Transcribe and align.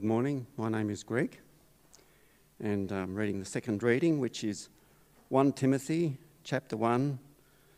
Good 0.00 0.06
morning. 0.06 0.46
My 0.56 0.70
name 0.70 0.88
is 0.88 1.02
Greg, 1.02 1.38
and 2.58 2.90
I'm 2.90 3.14
reading 3.14 3.38
the 3.38 3.44
second 3.44 3.82
reading, 3.82 4.18
which 4.18 4.44
is 4.44 4.70
1 5.28 5.52
Timothy 5.52 6.16
chapter 6.42 6.74
1, 6.74 7.18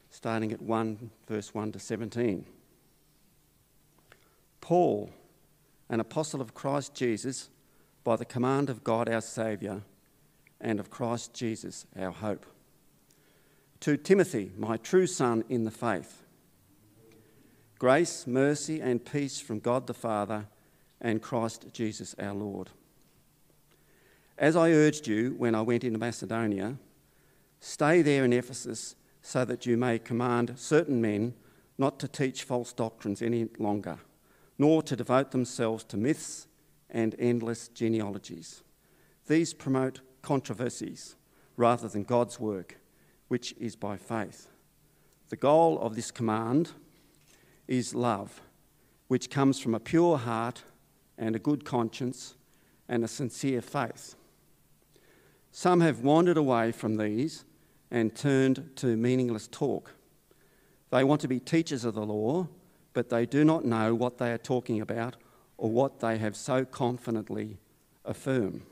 starting 0.08 0.52
at 0.52 0.62
1, 0.62 1.10
verse 1.26 1.52
1 1.52 1.72
to 1.72 1.80
17. 1.80 2.46
Paul, 4.60 5.10
an 5.88 5.98
apostle 5.98 6.40
of 6.40 6.54
Christ 6.54 6.94
Jesus, 6.94 7.50
by 8.04 8.14
the 8.14 8.24
command 8.24 8.70
of 8.70 8.84
God 8.84 9.08
our 9.08 9.20
Saviour, 9.20 9.82
and 10.60 10.78
of 10.78 10.90
Christ 10.90 11.34
Jesus 11.34 11.86
our 11.98 12.12
hope. 12.12 12.46
To 13.80 13.96
Timothy, 13.96 14.52
my 14.56 14.76
true 14.76 15.08
son 15.08 15.42
in 15.48 15.64
the 15.64 15.72
faith, 15.72 16.22
grace, 17.80 18.28
mercy, 18.28 18.80
and 18.80 19.04
peace 19.04 19.40
from 19.40 19.58
God 19.58 19.88
the 19.88 19.92
Father 19.92 20.46
and 21.02 21.20
Christ 21.20 21.66
Jesus 21.72 22.14
our 22.18 22.32
Lord. 22.32 22.70
As 24.38 24.56
I 24.56 24.70
urged 24.70 25.06
you 25.06 25.34
when 25.36 25.54
I 25.54 25.60
went 25.60 25.84
into 25.84 25.98
Macedonia, 25.98 26.78
stay 27.60 28.00
there 28.00 28.24
in 28.24 28.32
Ephesus 28.32 28.96
so 29.20 29.44
that 29.44 29.66
you 29.66 29.76
may 29.76 29.98
command 29.98 30.54
certain 30.56 31.02
men 31.02 31.34
not 31.76 31.98
to 32.00 32.08
teach 32.08 32.44
false 32.44 32.72
doctrines 32.72 33.20
any 33.20 33.48
longer, 33.58 33.98
nor 34.58 34.82
to 34.82 34.96
devote 34.96 35.32
themselves 35.32 35.84
to 35.84 35.96
myths 35.96 36.46
and 36.88 37.14
endless 37.18 37.68
genealogies. 37.68 38.62
These 39.26 39.54
promote 39.54 40.00
controversies 40.22 41.16
rather 41.56 41.88
than 41.88 42.04
God's 42.04 42.38
work, 42.38 42.78
which 43.28 43.52
is 43.58 43.76
by 43.76 43.96
faith. 43.96 44.48
The 45.28 45.36
goal 45.36 45.78
of 45.80 45.96
this 45.96 46.10
command 46.10 46.72
is 47.66 47.94
love, 47.94 48.40
which 49.08 49.30
comes 49.30 49.58
from 49.58 49.74
a 49.74 49.80
pure 49.80 50.18
heart 50.18 50.62
and 51.18 51.36
a 51.36 51.38
good 51.38 51.64
conscience 51.64 52.34
and 52.88 53.04
a 53.04 53.08
sincere 53.08 53.60
faith. 53.62 54.14
Some 55.50 55.80
have 55.80 56.00
wandered 56.00 56.36
away 56.36 56.72
from 56.72 56.96
these 56.96 57.44
and 57.90 58.14
turned 58.14 58.70
to 58.76 58.96
meaningless 58.96 59.48
talk. 59.48 59.94
They 60.90 61.04
want 61.04 61.20
to 61.22 61.28
be 61.28 61.40
teachers 61.40 61.84
of 61.84 61.94
the 61.94 62.04
law, 62.04 62.48
but 62.92 63.10
they 63.10 63.26
do 63.26 63.44
not 63.44 63.64
know 63.64 63.94
what 63.94 64.18
they 64.18 64.32
are 64.32 64.38
talking 64.38 64.80
about 64.80 65.16
or 65.58 65.70
what 65.70 66.00
they 66.00 66.18
have 66.18 66.36
so 66.36 66.64
confidently 66.64 67.58
affirm. 68.04 68.62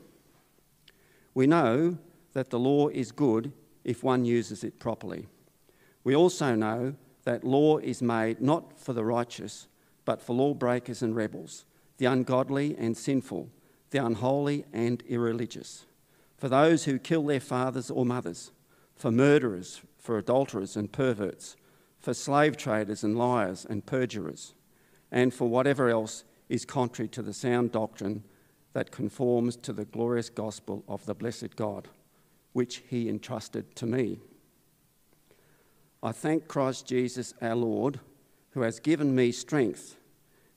We 1.33 1.47
know 1.47 1.97
that 2.33 2.49
the 2.49 2.59
law 2.59 2.89
is 2.89 3.11
good 3.11 3.53
if 3.83 4.03
one 4.03 4.25
uses 4.25 4.63
it 4.63 4.79
properly. 4.79 5.27
We 6.03 6.15
also 6.15 6.55
know 6.55 6.95
that 7.23 7.43
law 7.43 7.77
is 7.77 8.01
made 8.01 8.41
not 8.41 8.79
for 8.79 8.93
the 8.93 9.05
righteous, 9.05 9.67
but 10.05 10.21
for 10.21 10.33
lawbreakers 10.33 11.01
and 11.01 11.15
rebels 11.15 11.65
the 12.01 12.07
ungodly 12.07 12.75
and 12.79 12.97
sinful, 12.97 13.47
the 13.91 14.03
unholy 14.03 14.65
and 14.73 15.03
irreligious, 15.03 15.85
for 16.35 16.49
those 16.49 16.85
who 16.85 16.97
kill 16.97 17.27
their 17.27 17.39
fathers 17.39 17.91
or 17.91 18.03
mothers, 18.03 18.51
for 18.95 19.11
murderers, 19.11 19.81
for 19.99 20.17
adulterers 20.17 20.75
and 20.75 20.91
perverts, 20.91 21.55
for 21.99 22.15
slave 22.15 22.57
traders 22.57 23.03
and 23.03 23.15
liars 23.15 23.67
and 23.69 23.85
perjurers, 23.85 24.55
and 25.11 25.31
for 25.31 25.47
whatever 25.47 25.89
else 25.89 26.23
is 26.49 26.65
contrary 26.65 27.07
to 27.07 27.21
the 27.21 27.33
sound 27.33 27.71
doctrine 27.71 28.23
that 28.73 28.89
conforms 28.89 29.55
to 29.55 29.71
the 29.71 29.85
glorious 29.85 30.31
gospel 30.31 30.83
of 30.87 31.05
the 31.05 31.13
blessed 31.13 31.55
God, 31.55 31.87
which 32.53 32.81
he 32.89 33.09
entrusted 33.09 33.75
to 33.75 33.85
me. 33.85 34.17
I 36.01 36.13
thank 36.13 36.47
Christ 36.47 36.87
Jesus 36.87 37.35
our 37.43 37.55
Lord, 37.55 37.99
who 38.53 38.61
has 38.61 38.79
given 38.79 39.13
me 39.13 39.31
strength 39.31 39.97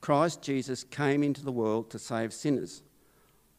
Christ 0.00 0.42
Jesus 0.42 0.84
came 0.84 1.22
into 1.22 1.44
the 1.44 1.52
world 1.52 1.90
to 1.90 1.98
save 1.98 2.32
sinners, 2.32 2.82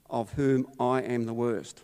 of 0.09 0.33
whom 0.33 0.67
I 0.79 1.01
am 1.01 1.25
the 1.25 1.33
worst. 1.33 1.83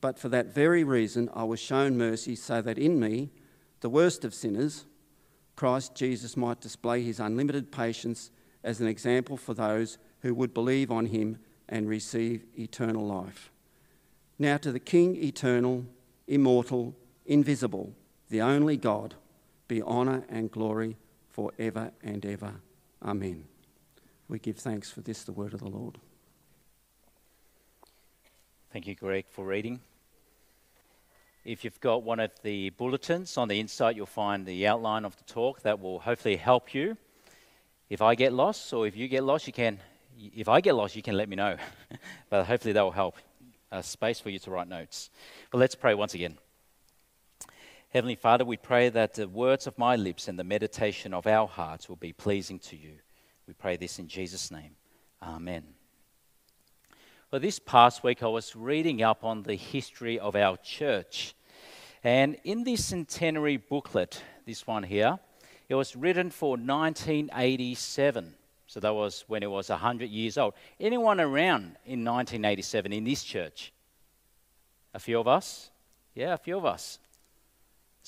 But 0.00 0.18
for 0.18 0.28
that 0.28 0.54
very 0.54 0.84
reason, 0.84 1.30
I 1.34 1.44
was 1.44 1.58
shown 1.58 1.96
mercy 1.96 2.36
so 2.36 2.60
that 2.62 2.78
in 2.78 3.00
me, 3.00 3.30
the 3.80 3.88
worst 3.88 4.24
of 4.24 4.34
sinners, 4.34 4.84
Christ 5.56 5.94
Jesus 5.94 6.36
might 6.36 6.60
display 6.60 7.02
his 7.02 7.18
unlimited 7.18 7.72
patience 7.72 8.30
as 8.62 8.80
an 8.80 8.86
example 8.86 9.36
for 9.36 9.54
those 9.54 9.98
who 10.20 10.34
would 10.34 10.52
believe 10.52 10.90
on 10.90 11.06
him 11.06 11.38
and 11.68 11.88
receive 11.88 12.44
eternal 12.58 13.06
life. 13.06 13.50
Now, 14.38 14.58
to 14.58 14.70
the 14.70 14.80
King 14.80 15.16
eternal, 15.16 15.86
immortal, 16.26 16.94
invisible, 17.24 17.92
the 18.28 18.42
only 18.42 18.76
God, 18.76 19.14
be 19.66 19.82
honour 19.82 20.24
and 20.28 20.50
glory 20.50 20.96
for 21.30 21.52
ever 21.58 21.92
and 22.02 22.24
ever. 22.24 22.54
Amen. 23.06 23.44
We 24.28 24.40
give 24.40 24.56
thanks 24.56 24.90
for 24.90 25.00
this, 25.00 25.22
the 25.22 25.30
word 25.30 25.54
of 25.54 25.60
the 25.60 25.68
Lord. 25.68 25.98
Thank 28.72 28.88
you, 28.88 28.96
Greg, 28.96 29.26
for 29.30 29.44
reading. 29.44 29.78
If 31.44 31.62
you've 31.62 31.80
got 31.80 32.02
one 32.02 32.18
of 32.18 32.32
the 32.42 32.70
bulletins 32.70 33.36
on 33.36 33.46
the 33.46 33.60
inside, 33.60 33.96
you'll 33.96 34.06
find 34.06 34.44
the 34.44 34.66
outline 34.66 35.04
of 35.04 35.16
the 35.16 35.22
talk 35.22 35.62
that 35.62 35.78
will 35.78 36.00
hopefully 36.00 36.34
help 36.34 36.74
you. 36.74 36.96
If 37.88 38.02
I 38.02 38.16
get 38.16 38.32
lost, 38.32 38.72
or 38.74 38.88
if 38.88 38.96
you 38.96 39.06
get 39.06 39.22
lost, 39.22 39.46
you 39.46 39.52
can. 39.52 39.78
If 40.18 40.48
I 40.48 40.60
get 40.60 40.74
lost, 40.74 40.96
you 40.96 41.02
can 41.02 41.16
let 41.16 41.28
me 41.28 41.36
know. 41.36 41.58
but 42.28 42.44
hopefully 42.44 42.72
that 42.72 42.82
will 42.82 42.90
help. 42.90 43.18
A 43.70 43.84
space 43.84 44.18
for 44.18 44.30
you 44.30 44.40
to 44.40 44.50
write 44.50 44.66
notes. 44.66 45.10
But 45.52 45.58
let's 45.58 45.76
pray 45.76 45.94
once 45.94 46.14
again. 46.14 46.38
Heavenly 47.90 48.16
Father, 48.16 48.44
we 48.44 48.56
pray 48.56 48.88
that 48.88 49.14
the 49.14 49.28
words 49.28 49.66
of 49.66 49.78
my 49.78 49.94
lips 49.94 50.26
and 50.26 50.38
the 50.38 50.44
meditation 50.44 51.14
of 51.14 51.26
our 51.26 51.46
hearts 51.46 51.88
will 51.88 51.96
be 51.96 52.12
pleasing 52.12 52.58
to 52.58 52.76
you. 52.76 52.94
We 53.46 53.54
pray 53.54 53.76
this 53.76 53.98
in 54.00 54.08
Jesus' 54.08 54.50
name. 54.50 54.72
Amen. 55.22 55.62
Well, 57.30 57.40
this 57.40 57.60
past 57.60 58.02
week 58.02 58.22
I 58.24 58.26
was 58.26 58.56
reading 58.56 59.02
up 59.02 59.24
on 59.24 59.44
the 59.44 59.54
history 59.54 60.18
of 60.18 60.34
our 60.34 60.56
church. 60.56 61.34
And 62.02 62.36
in 62.42 62.64
this 62.64 62.84
centenary 62.84 63.56
booklet, 63.56 64.20
this 64.46 64.66
one 64.66 64.82
here, 64.82 65.18
it 65.68 65.76
was 65.76 65.94
written 65.94 66.30
for 66.30 66.50
1987. 66.50 68.34
So 68.66 68.80
that 68.80 68.94
was 68.94 69.24
when 69.28 69.44
it 69.44 69.50
was 69.50 69.70
100 69.70 70.10
years 70.10 70.36
old. 70.36 70.54
Anyone 70.80 71.20
around 71.20 71.76
in 71.84 72.04
1987 72.04 72.92
in 72.92 73.04
this 73.04 73.22
church? 73.22 73.72
A 74.92 74.98
few 74.98 75.20
of 75.20 75.28
us? 75.28 75.70
Yeah, 76.14 76.34
a 76.34 76.38
few 76.38 76.56
of 76.56 76.64
us. 76.64 76.98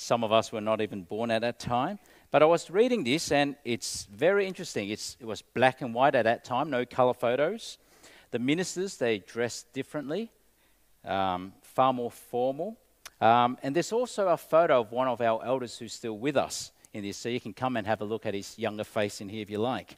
Some 0.00 0.22
of 0.22 0.30
us 0.30 0.52
were 0.52 0.60
not 0.60 0.80
even 0.80 1.02
born 1.02 1.32
at 1.32 1.40
that 1.40 1.58
time. 1.58 1.98
But 2.30 2.40
I 2.40 2.46
was 2.46 2.70
reading 2.70 3.02
this, 3.02 3.32
and 3.32 3.56
it's 3.64 4.04
very 4.04 4.46
interesting. 4.46 4.90
It's, 4.90 5.16
it 5.18 5.26
was 5.26 5.42
black 5.42 5.82
and 5.82 5.92
white 5.92 6.14
at 6.14 6.22
that 6.22 6.44
time, 6.44 6.70
no 6.70 6.86
color 6.86 7.14
photos. 7.14 7.78
The 8.30 8.38
ministers, 8.38 8.96
they 8.96 9.18
dressed 9.18 9.72
differently, 9.72 10.30
um, 11.04 11.52
far 11.62 11.92
more 11.92 12.12
formal. 12.12 12.78
Um, 13.20 13.58
and 13.64 13.74
there's 13.74 13.90
also 13.90 14.28
a 14.28 14.36
photo 14.36 14.82
of 14.82 14.92
one 14.92 15.08
of 15.08 15.20
our 15.20 15.44
elders 15.44 15.76
who's 15.78 15.94
still 15.94 16.16
with 16.16 16.36
us 16.36 16.70
in 16.92 17.02
this, 17.02 17.16
so 17.16 17.28
you 17.28 17.40
can 17.40 17.52
come 17.52 17.76
and 17.76 17.84
have 17.84 18.00
a 18.00 18.04
look 18.04 18.24
at 18.24 18.34
his 18.34 18.56
younger 18.56 18.84
face 18.84 19.20
in 19.20 19.28
here 19.28 19.42
if 19.42 19.50
you 19.50 19.58
like. 19.58 19.96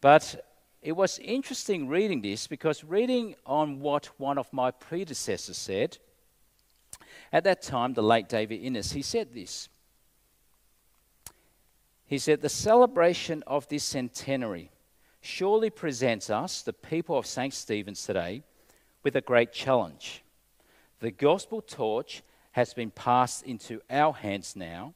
But 0.00 0.46
it 0.82 0.92
was 0.92 1.18
interesting 1.18 1.88
reading 1.88 2.20
this 2.20 2.46
because 2.46 2.84
reading 2.84 3.34
on 3.44 3.80
what 3.80 4.06
one 4.18 4.38
of 4.38 4.52
my 4.52 4.70
predecessors 4.70 5.56
said, 5.56 5.98
at 7.32 7.44
that 7.44 7.62
time, 7.62 7.94
the 7.94 8.02
late 8.02 8.28
David 8.28 8.62
Innes, 8.62 8.92
he 8.92 9.02
said 9.02 9.32
this. 9.32 9.68
He 12.06 12.18
said, 12.18 12.40
The 12.40 12.48
celebration 12.48 13.44
of 13.46 13.68
this 13.68 13.84
centenary 13.84 14.70
surely 15.20 15.70
presents 15.70 16.28
us, 16.28 16.62
the 16.62 16.72
people 16.72 17.16
of 17.16 17.26
St. 17.26 17.54
Stephen's 17.54 18.04
today, 18.04 18.42
with 19.02 19.14
a 19.14 19.20
great 19.20 19.52
challenge. 19.52 20.24
The 20.98 21.12
gospel 21.12 21.62
torch 21.62 22.22
has 22.52 22.74
been 22.74 22.90
passed 22.90 23.44
into 23.44 23.80
our 23.88 24.12
hands 24.12 24.56
now, 24.56 24.94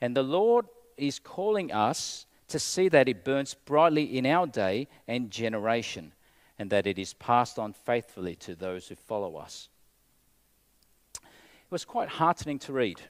and 0.00 0.16
the 0.16 0.24
Lord 0.24 0.66
is 0.96 1.18
calling 1.18 1.72
us 1.72 2.26
to 2.48 2.58
see 2.58 2.88
that 2.88 3.08
it 3.08 3.24
burns 3.24 3.54
brightly 3.54 4.18
in 4.18 4.26
our 4.26 4.46
day 4.46 4.88
and 5.06 5.30
generation, 5.30 6.12
and 6.58 6.70
that 6.70 6.86
it 6.86 6.98
is 6.98 7.14
passed 7.14 7.58
on 7.58 7.72
faithfully 7.72 8.34
to 8.36 8.54
those 8.54 8.88
who 8.88 8.96
follow 8.96 9.36
us. 9.36 9.68
It 11.66 11.72
was 11.72 11.84
quite 11.84 12.08
heartening 12.08 12.60
to 12.60 12.72
read. 12.72 13.00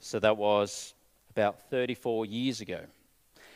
So 0.00 0.18
that 0.18 0.36
was 0.36 0.92
about 1.30 1.70
34 1.70 2.26
years 2.26 2.60
ago, 2.60 2.80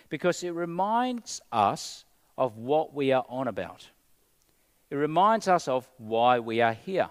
because 0.09 0.43
it 0.43 0.53
reminds 0.53 1.43
us 1.53 2.07
of 2.39 2.57
what 2.57 2.95
we 2.95 3.13
are 3.13 3.27
on 3.29 3.49
about. 3.49 3.87
It 4.91 4.97
reminds 4.97 5.47
us 5.47 5.69
of 5.69 5.87
why 5.99 6.39
we 6.39 6.63
are 6.63 6.73
here, 6.73 7.11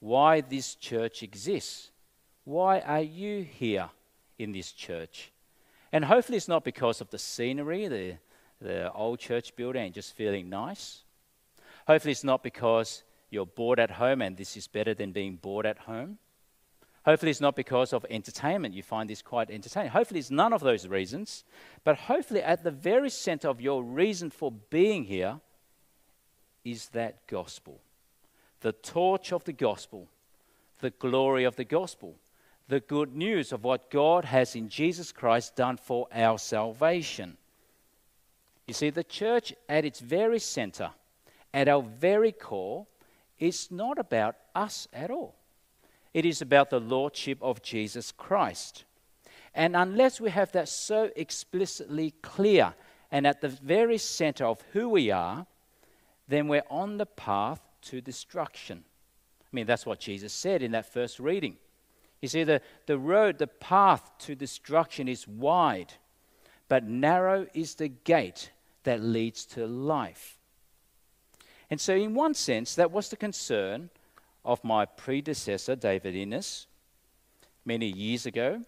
why 0.00 0.40
this 0.40 0.76
church 0.76 1.22
exists. 1.22 1.90
Why 2.44 2.80
are 2.80 3.02
you 3.02 3.42
here 3.42 3.90
in 4.38 4.52
this 4.52 4.72
church? 4.72 5.30
And 5.92 6.06
hopefully, 6.06 6.38
it's 6.38 6.48
not 6.48 6.64
because 6.64 7.02
of 7.02 7.10
the 7.10 7.18
scenery, 7.18 7.86
the, 7.88 8.18
the 8.62 8.90
old 8.92 9.18
church 9.18 9.54
building, 9.56 9.84
and 9.84 9.94
just 9.94 10.14
feeling 10.14 10.48
nice. 10.48 11.02
Hopefully, 11.86 12.12
it's 12.12 12.24
not 12.24 12.42
because 12.42 13.02
you're 13.30 13.46
bored 13.46 13.78
at 13.78 13.92
home 13.92 14.22
and 14.22 14.36
this 14.36 14.56
is 14.56 14.66
better 14.66 14.94
than 14.94 15.12
being 15.12 15.36
bored 15.36 15.66
at 15.66 15.78
home. 15.78 16.18
Hopefully, 17.04 17.30
it's 17.30 17.40
not 17.40 17.56
because 17.56 17.92
of 17.92 18.04
entertainment. 18.10 18.74
You 18.74 18.82
find 18.82 19.08
this 19.08 19.22
quite 19.22 19.50
entertaining. 19.50 19.90
Hopefully, 19.90 20.20
it's 20.20 20.30
none 20.30 20.52
of 20.52 20.60
those 20.60 20.86
reasons. 20.86 21.44
But 21.82 21.96
hopefully, 21.96 22.42
at 22.42 22.64
the 22.64 22.70
very 22.70 23.08
center 23.08 23.48
of 23.48 23.60
your 23.60 23.82
reason 23.82 24.28
for 24.30 24.52
being 24.52 25.04
here 25.04 25.40
is 26.64 26.88
that 26.90 27.26
gospel 27.26 27.80
the 28.60 28.72
torch 28.72 29.32
of 29.32 29.44
the 29.44 29.52
gospel, 29.52 30.08
the 30.80 30.90
glory 30.90 31.44
of 31.44 31.56
the 31.56 31.64
gospel, 31.64 32.16
the 32.66 32.80
good 32.80 33.14
news 33.14 33.52
of 33.52 33.64
what 33.64 33.90
God 33.90 34.24
has 34.24 34.54
in 34.54 34.68
Jesus 34.68 35.12
Christ 35.12 35.56
done 35.56 35.76
for 35.76 36.08
our 36.12 36.38
salvation. 36.38 37.36
You 38.66 38.74
see, 38.74 38.90
the 38.90 39.04
church 39.04 39.54
at 39.68 39.84
its 39.84 40.00
very 40.00 40.40
center, 40.40 40.90
at 41.54 41.68
our 41.68 41.82
very 41.82 42.32
core, 42.32 42.86
is 43.38 43.70
not 43.70 43.98
about 43.98 44.36
us 44.54 44.88
at 44.92 45.10
all. 45.10 45.36
It 46.14 46.24
is 46.24 46.42
about 46.42 46.70
the 46.70 46.80
Lordship 46.80 47.38
of 47.42 47.62
Jesus 47.62 48.12
Christ. 48.12 48.84
And 49.54 49.76
unless 49.76 50.20
we 50.20 50.30
have 50.30 50.52
that 50.52 50.68
so 50.68 51.10
explicitly 51.16 52.14
clear 52.22 52.74
and 53.10 53.26
at 53.26 53.40
the 53.40 53.48
very 53.48 53.98
center 53.98 54.44
of 54.44 54.62
who 54.72 54.88
we 54.88 55.10
are, 55.10 55.46
then 56.26 56.48
we're 56.48 56.62
on 56.70 56.98
the 56.98 57.06
path 57.06 57.60
to 57.82 58.00
destruction. 58.00 58.84
I 59.42 59.48
mean, 59.52 59.66
that's 59.66 59.86
what 59.86 60.00
Jesus 60.00 60.32
said 60.32 60.62
in 60.62 60.72
that 60.72 60.92
first 60.92 61.18
reading. 61.18 61.56
You 62.20 62.28
see, 62.28 62.44
the, 62.44 62.60
the 62.86 62.98
road, 62.98 63.38
the 63.38 63.46
path 63.46 64.10
to 64.20 64.34
destruction 64.34 65.08
is 65.08 65.26
wide, 65.26 65.94
but 66.68 66.84
narrow 66.84 67.46
is 67.54 67.76
the 67.76 67.88
gate 67.88 68.50
that 68.84 69.02
leads 69.02 69.46
to 69.46 69.66
life. 69.66 70.37
And 71.70 71.80
so, 71.80 71.94
in 71.94 72.14
one 72.14 72.34
sense, 72.34 72.74
that 72.76 72.90
was 72.90 73.08
the 73.08 73.16
concern 73.16 73.90
of 74.44 74.64
my 74.64 74.86
predecessor, 74.86 75.76
David 75.76 76.14
Innes, 76.14 76.66
many 77.64 77.86
years 77.86 78.24
ago. 78.24 78.62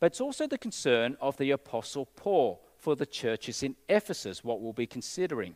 But 0.00 0.06
it's 0.06 0.20
also 0.20 0.46
the 0.46 0.58
concern 0.58 1.16
of 1.20 1.36
the 1.36 1.52
Apostle 1.52 2.06
Paul 2.06 2.60
for 2.78 2.96
the 2.96 3.06
churches 3.06 3.62
in 3.62 3.76
Ephesus, 3.88 4.44
what 4.44 4.60
we'll 4.60 4.72
be 4.72 4.86
considering. 4.86 5.54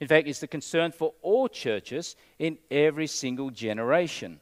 In 0.00 0.08
fact, 0.08 0.26
it's 0.26 0.40
the 0.40 0.48
concern 0.48 0.92
for 0.92 1.12
all 1.22 1.48
churches 1.48 2.16
in 2.38 2.58
every 2.70 3.06
single 3.06 3.50
generation. 3.50 4.40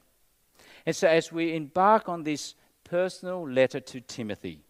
And 0.85 0.95
so, 0.95 1.09
as 1.09 1.33
we 1.33 1.55
embark 1.55 2.09
on 2.09 2.23
this 2.23 2.55
personal 2.85 3.49
letter 3.49 3.81
to 3.81 4.01
Timothy, 4.01 4.61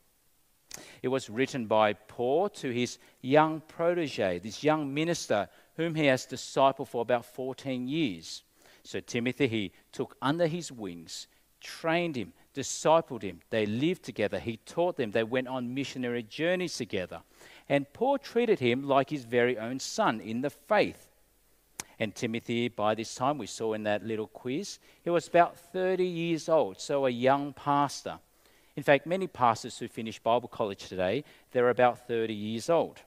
it 1.02 1.08
was 1.08 1.31
written 1.31 1.67
by 1.67 1.93
Paul 1.93 2.49
to 2.50 2.70
his 2.70 2.99
young 3.20 3.61
protege, 3.61 4.38
this 4.38 4.62
young 4.62 4.93
minister 4.93 5.49
whom 5.76 5.94
he 5.94 6.06
has 6.06 6.26
discipled 6.26 6.88
for 6.88 7.02
about 7.02 7.25
14 7.25 7.87
years. 7.88 8.43
So, 8.82 9.00
Timothy, 9.00 9.49
he 9.49 9.73
took 9.93 10.17
under 10.23 10.46
his 10.46 10.70
wings, 10.70 11.26
trained 11.61 12.17
him, 12.17 12.32
discipled 12.55 13.23
him. 13.23 13.40
They 13.50 13.67
lived 13.67 14.05
together. 14.05 14.38
He 14.38 14.58
taught 14.58 14.96
them. 14.96 15.11
They 15.11 15.25
went 15.25 15.49
on 15.49 15.75
missionary 15.75 16.23
journeys 16.23 16.76
together. 16.76 17.20
And 17.69 17.93
Paul 17.93 18.19
treated 18.19 18.61
him 18.61 18.84
like 18.84 19.11
his 19.11 19.25
very 19.25 19.58
own 19.58 19.81
son 19.81 20.20
in 20.20 20.40
the 20.40 20.50
faith. 20.50 21.08
And 21.99 22.14
Timothy, 22.14 22.69
by 22.69 22.94
this 22.94 23.14
time, 23.14 23.38
we 23.38 23.46
saw 23.46 23.73
in 23.73 23.82
that 23.84 24.05
little 24.05 24.26
quiz, 24.26 24.78
he 25.02 25.11
was 25.11 25.28
about 25.28 25.56
30 25.58 26.05
years 26.05 26.49
old, 26.49 26.78
so 26.78 27.06
a 27.06 27.11
young 27.11 27.52
pastor. 27.55 28.19
In 28.76 28.82
fact, 28.82 29.06
many 29.06 29.26
pastors 29.26 29.78
who 29.78 29.88
finish 29.88 30.19
Bible 30.19 30.49
college 30.49 30.88
today, 30.88 31.25
they're 31.50 31.70
about 31.70 32.06
30 32.06 32.34
years 32.34 32.69
old. 32.69 33.00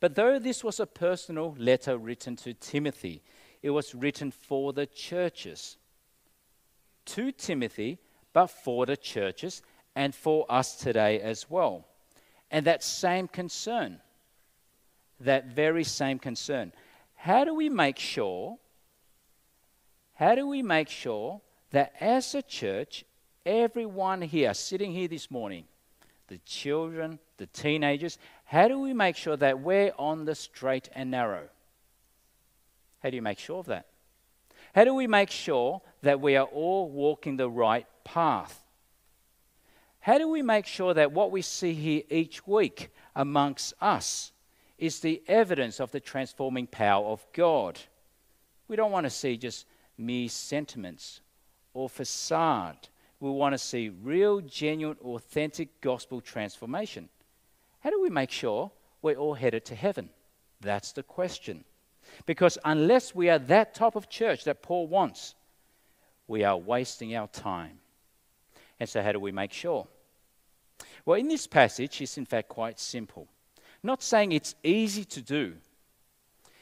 But 0.00 0.14
though 0.14 0.38
this 0.38 0.62
was 0.62 0.78
a 0.78 0.86
personal 0.86 1.54
letter 1.58 1.96
written 1.96 2.36
to 2.36 2.52
Timothy, 2.52 3.22
it 3.62 3.70
was 3.70 3.94
written 3.94 4.30
for 4.30 4.74
the 4.74 4.86
churches. 4.86 5.78
To 7.06 7.32
Timothy, 7.32 7.98
but 8.34 8.48
for 8.48 8.84
the 8.84 8.96
churches 8.96 9.62
and 9.96 10.14
for 10.14 10.44
us 10.50 10.76
today 10.76 11.20
as 11.20 11.48
well. 11.48 11.86
And 12.50 12.66
that 12.66 12.84
same 12.84 13.28
concern, 13.28 14.00
that 15.20 15.46
very 15.46 15.84
same 15.84 16.18
concern. 16.18 16.72
How 17.14 17.44
do 17.44 17.54
we 17.54 17.70
make 17.70 17.98
sure, 17.98 18.58
how 20.14 20.34
do 20.34 20.46
we 20.46 20.62
make 20.62 20.90
sure 20.90 21.40
that 21.70 21.94
as 22.00 22.34
a 22.34 22.42
church, 22.42 23.04
everyone 23.46 24.22
here, 24.22 24.54
sitting 24.54 24.92
here 24.92 25.08
this 25.08 25.30
morning, 25.30 25.64
the 26.28 26.38
children, 26.38 27.18
the 27.36 27.46
teenagers, 27.46 28.18
how 28.44 28.68
do 28.68 28.78
we 28.78 28.92
make 28.92 29.16
sure 29.16 29.36
that 29.36 29.60
we're 29.60 29.92
on 29.98 30.24
the 30.24 30.34
straight 30.34 30.88
and 30.94 31.10
narrow? 31.10 31.48
How 33.02 33.10
do 33.10 33.16
you 33.16 33.22
make 33.22 33.38
sure 33.38 33.58
of 33.58 33.66
that? 33.66 33.86
How 34.74 34.84
do 34.84 34.94
we 34.94 35.06
make 35.06 35.30
sure 35.30 35.82
that 36.02 36.20
we 36.20 36.36
are 36.36 36.46
all 36.46 36.88
walking 36.88 37.36
the 37.36 37.50
right 37.50 37.86
path? 38.02 38.64
How 40.00 40.18
do 40.18 40.28
we 40.28 40.42
make 40.42 40.66
sure 40.66 40.94
that 40.94 41.12
what 41.12 41.30
we 41.30 41.42
see 41.42 41.74
here 41.74 42.02
each 42.10 42.46
week 42.46 42.90
amongst 43.14 43.74
us 43.80 44.32
is 44.78 45.00
the 45.00 45.22
evidence 45.28 45.80
of 45.80 45.92
the 45.92 46.00
transforming 46.00 46.66
power 46.66 47.06
of 47.06 47.24
God? 47.32 47.78
We 48.68 48.76
don't 48.76 48.90
want 48.90 49.04
to 49.04 49.10
see 49.10 49.36
just 49.36 49.66
mere 49.96 50.28
sentiments 50.28 51.20
or 51.72 51.88
facade. 51.88 52.88
We 53.24 53.30
want 53.30 53.54
to 53.54 53.58
see 53.58 53.88
real, 53.88 54.42
genuine, 54.42 54.98
authentic 55.02 55.80
gospel 55.80 56.20
transformation. 56.20 57.08
How 57.80 57.88
do 57.88 57.98
we 58.02 58.10
make 58.10 58.30
sure 58.30 58.70
we're 59.00 59.16
all 59.16 59.32
headed 59.32 59.64
to 59.64 59.74
heaven? 59.74 60.10
That's 60.60 60.92
the 60.92 61.02
question. 61.02 61.64
Because 62.26 62.58
unless 62.66 63.14
we 63.14 63.30
are 63.30 63.38
that 63.38 63.74
type 63.74 63.96
of 63.96 64.10
church 64.10 64.44
that 64.44 64.60
Paul 64.60 64.88
wants, 64.88 65.36
we 66.28 66.44
are 66.44 66.58
wasting 66.58 67.16
our 67.16 67.28
time. 67.28 67.78
And 68.78 68.86
so, 68.86 69.00
how 69.00 69.12
do 69.12 69.20
we 69.20 69.32
make 69.32 69.54
sure? 69.54 69.86
Well, 71.06 71.18
in 71.18 71.28
this 71.28 71.46
passage, 71.46 72.02
it's 72.02 72.18
in 72.18 72.26
fact 72.26 72.50
quite 72.50 72.78
simple. 72.78 73.26
Not 73.82 74.02
saying 74.02 74.32
it's 74.32 74.54
easy 74.62 75.06
to 75.06 75.22
do, 75.22 75.54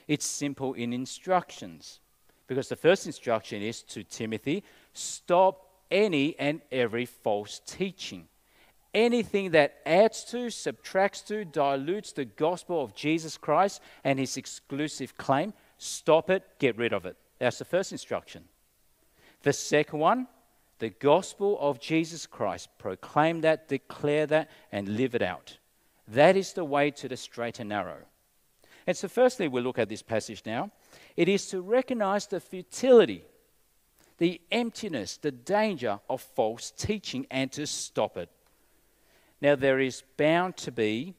it's 0.07 0.25
simple 0.25 0.75
in 0.75 0.93
instructions. 0.93 1.99
Because 2.47 2.69
the 2.69 2.77
first 2.77 3.07
instruction 3.07 3.63
is 3.63 3.83
to 3.83 4.05
Timothy 4.05 4.63
stop 4.93 5.72
any 5.93 6.37
and 6.39 6.61
every 6.73 7.07
false 7.07 7.61
teaching. 7.65 8.27
Anything 8.95 9.53
that 9.53 9.77
adds 9.87 10.25
to, 10.25 10.51
subtracts 10.51 11.23
to, 11.23 11.45
dilutes 11.45 12.13
the 12.13 12.25
gospel 12.25 12.83
of 12.83 12.95
Jesus 12.95 13.39
Christ 13.39 13.81
and 14.03 14.19
his 14.19 14.37
exclusive 14.37 15.17
claim, 15.17 15.55
stop 15.79 16.29
it, 16.29 16.43
get 16.59 16.77
rid 16.77 16.93
of 16.93 17.07
it. 17.07 17.17
That's 17.39 17.59
the 17.59 17.65
first 17.65 17.93
instruction. 17.93 18.45
The 19.43 19.53
second 19.53 19.99
one, 19.99 20.29
the 20.79 20.91
gospel 20.91 21.59
of 21.61 21.81
Jesus 21.81 22.27
Christ. 22.27 22.69
Proclaim 22.79 23.41
that, 23.43 23.69
declare 23.69 24.27
that, 24.27 24.51
and 24.71 24.97
live 24.97 25.15
it 25.15 25.23
out. 25.23 25.59
That 26.09 26.37
is 26.37 26.53
the 26.53 26.65
way 26.65 26.91
to 26.91 27.09
the 27.09 27.17
straight 27.17 27.61
and 27.61 27.69
narrow. 27.69 27.99
And 28.87 28.97
so, 28.97 29.09
firstly, 29.09 29.49
we'll 29.49 29.63
look 29.63 29.79
at 29.79 29.89
this 29.89 30.03
passage 30.03 30.43
now. 30.45 30.71
It 31.17 31.29
is 31.29 31.47
to 31.49 31.61
recognize 31.61 32.27
the 32.27 32.41
futility, 32.41 33.25
the 34.23 34.41
emptiness, 34.53 35.17
the 35.17 35.33
danger 35.33 35.99
of 36.09 36.21
false 36.21 36.71
teaching 36.71 37.27
and 37.29 37.51
to 37.51 37.67
stop 37.67 38.17
it. 38.17 38.29
Now, 39.41 39.57
there 39.57 39.81
is 39.81 40.05
bound 40.17 40.57
to 40.59 40.71
be 40.71 41.15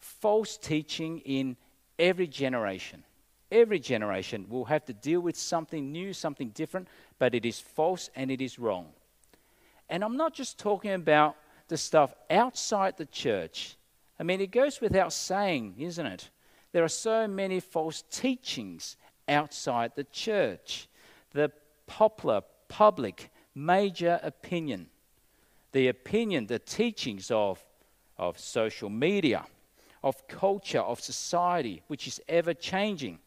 false 0.00 0.56
teaching 0.56 1.20
in 1.20 1.56
every 2.00 2.26
generation. 2.26 3.04
Every 3.52 3.78
generation 3.78 4.46
will 4.48 4.64
have 4.64 4.84
to 4.86 4.92
deal 4.92 5.20
with 5.20 5.36
something 5.36 5.92
new, 5.92 6.12
something 6.12 6.48
different, 6.48 6.88
but 7.20 7.32
it 7.32 7.46
is 7.46 7.60
false 7.60 8.10
and 8.16 8.28
it 8.28 8.40
is 8.40 8.58
wrong. 8.58 8.88
And 9.88 10.02
I'm 10.02 10.16
not 10.16 10.34
just 10.34 10.58
talking 10.58 10.94
about 10.94 11.36
the 11.68 11.76
stuff 11.76 12.12
outside 12.28 12.96
the 12.96 13.06
church. 13.06 13.76
I 14.18 14.24
mean, 14.24 14.40
it 14.40 14.50
goes 14.50 14.80
without 14.80 15.12
saying, 15.12 15.76
isn't 15.78 16.06
it? 16.06 16.28
There 16.72 16.82
are 16.82 16.88
so 16.88 17.28
many 17.28 17.60
false 17.60 18.02
teachings 18.10 18.96
outside 19.28 19.92
the 19.94 20.08
church. 20.10 20.88
The 21.30 21.52
popular, 21.88 22.42
public, 22.68 23.30
major 23.54 24.20
opinion, 24.22 24.86
the 25.72 25.88
opinion, 25.88 26.46
the 26.46 26.60
teachings 26.60 27.32
of, 27.32 27.64
of 28.16 28.38
social 28.38 28.88
media, 28.88 29.44
of 30.04 30.28
culture, 30.28 30.80
of 30.80 31.00
society, 31.00 31.82
which 31.88 32.06
is 32.06 32.20
ever 32.28 32.54
changing, 32.54 33.18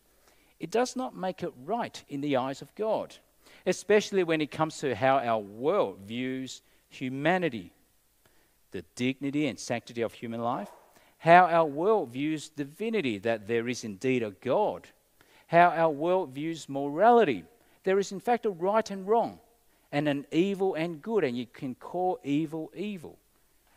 it 0.61 0.71
does 0.71 0.95
not 0.95 1.13
make 1.13 1.43
it 1.43 1.51
right 1.65 2.01
in 2.07 2.21
the 2.21 2.37
eyes 2.37 2.61
of 2.61 2.73
God 2.75 3.17
especially 3.65 4.23
when 4.23 4.41
it 4.41 4.51
comes 4.51 4.77
to 4.79 4.95
how 4.95 5.17
our 5.17 5.39
world 5.39 5.99
views 6.05 6.61
humanity, 6.89 7.71
the 8.71 8.83
dignity 8.95 9.47
and 9.47 9.59
sanctity 9.59 10.01
of 10.01 10.13
human 10.13 10.41
life, 10.41 10.69
how 11.19 11.45
our 11.45 11.65
world 11.65 12.09
views 12.11 12.49
divinity, 12.49 13.17
that 13.19 13.47
there 13.47 13.67
is 13.67 13.83
indeed 13.83 14.23
a 14.23 14.31
God, 14.31 14.87
how 15.47 15.69
our 15.69 15.89
world 15.89 16.33
views 16.33 16.67
morality. 16.67 17.43
There 17.83 17.99
is, 17.99 18.11
in 18.11 18.19
fact, 18.19 18.45
a 18.45 18.49
right 18.49 18.89
and 18.89 19.07
wrong, 19.07 19.39
and 19.91 20.07
an 20.07 20.25
evil 20.31 20.75
and 20.75 21.01
good, 21.01 21.23
and 21.23 21.37
you 21.37 21.45
can 21.45 21.75
call 21.75 22.19
evil 22.23 22.71
evil. 22.75 23.17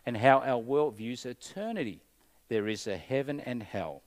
And 0.06 0.16
how 0.16 0.40
our 0.40 0.58
world 0.58 0.96
views 0.96 1.24
eternity. 1.24 2.02
There 2.48 2.68
is 2.68 2.86
a 2.86 2.96
heaven 2.96 3.40
and 3.40 3.62
hell. 3.62 4.02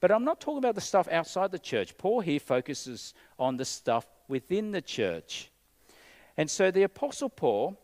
But 0.00 0.10
I'm 0.10 0.24
not 0.24 0.40
talking 0.40 0.58
about 0.58 0.74
the 0.74 0.80
stuff 0.80 1.08
outside 1.08 1.52
the 1.52 1.58
church. 1.58 1.96
Paul 1.96 2.20
here 2.20 2.40
focuses 2.40 3.14
on 3.38 3.56
the 3.56 3.64
stuff 3.64 4.06
within 4.28 4.72
the 4.72 4.82
church. 4.82 5.50
And 6.36 6.50
so 6.50 6.70
the 6.70 6.82
Apostle 6.82 7.28
Paul, 7.28 7.80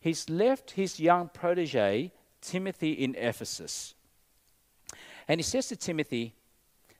he's 0.00 0.28
left 0.28 0.72
his 0.72 1.00
young 1.00 1.28
protege, 1.28 2.12
Timothy, 2.40 2.92
in 2.92 3.14
Ephesus. 3.16 3.94
And 5.26 5.40
he 5.40 5.42
says 5.42 5.68
to 5.68 5.76
Timothy, 5.76 6.34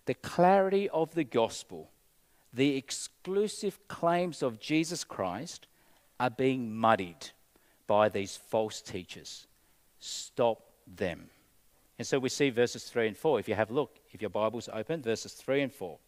the 0.07 0.15
clarity 0.15 0.89
of 0.89 1.15
the 1.15 1.25
gospel, 1.25 1.91
the 2.55 2.77
exclusive 2.77 3.79
claims 3.89 4.43
of 4.43 4.61
Jesus 4.61 5.03
Christ 5.05 5.67
are 6.21 6.31
being 6.31 6.75
muddied 6.75 7.31
by 7.87 8.09
these 8.09 8.37
false 8.37 8.81
teachers. 8.81 9.47
Stop 9.99 10.63
them. 10.87 11.31
And 11.99 12.07
so 12.07 12.19
we 12.19 12.29
see 12.29 12.51
verses 12.51 12.85
3 12.85 13.09
and 13.09 13.17
4. 13.17 13.41
If 13.41 13.49
you 13.49 13.55
have 13.55 13.71
a 13.71 13.75
look, 13.75 13.99
if 14.13 14.21
your 14.21 14.31
Bible's 14.31 14.69
open, 14.73 15.03
verses 15.03 15.33
3 15.33 15.63
and 15.63 15.73
4. 15.73 15.99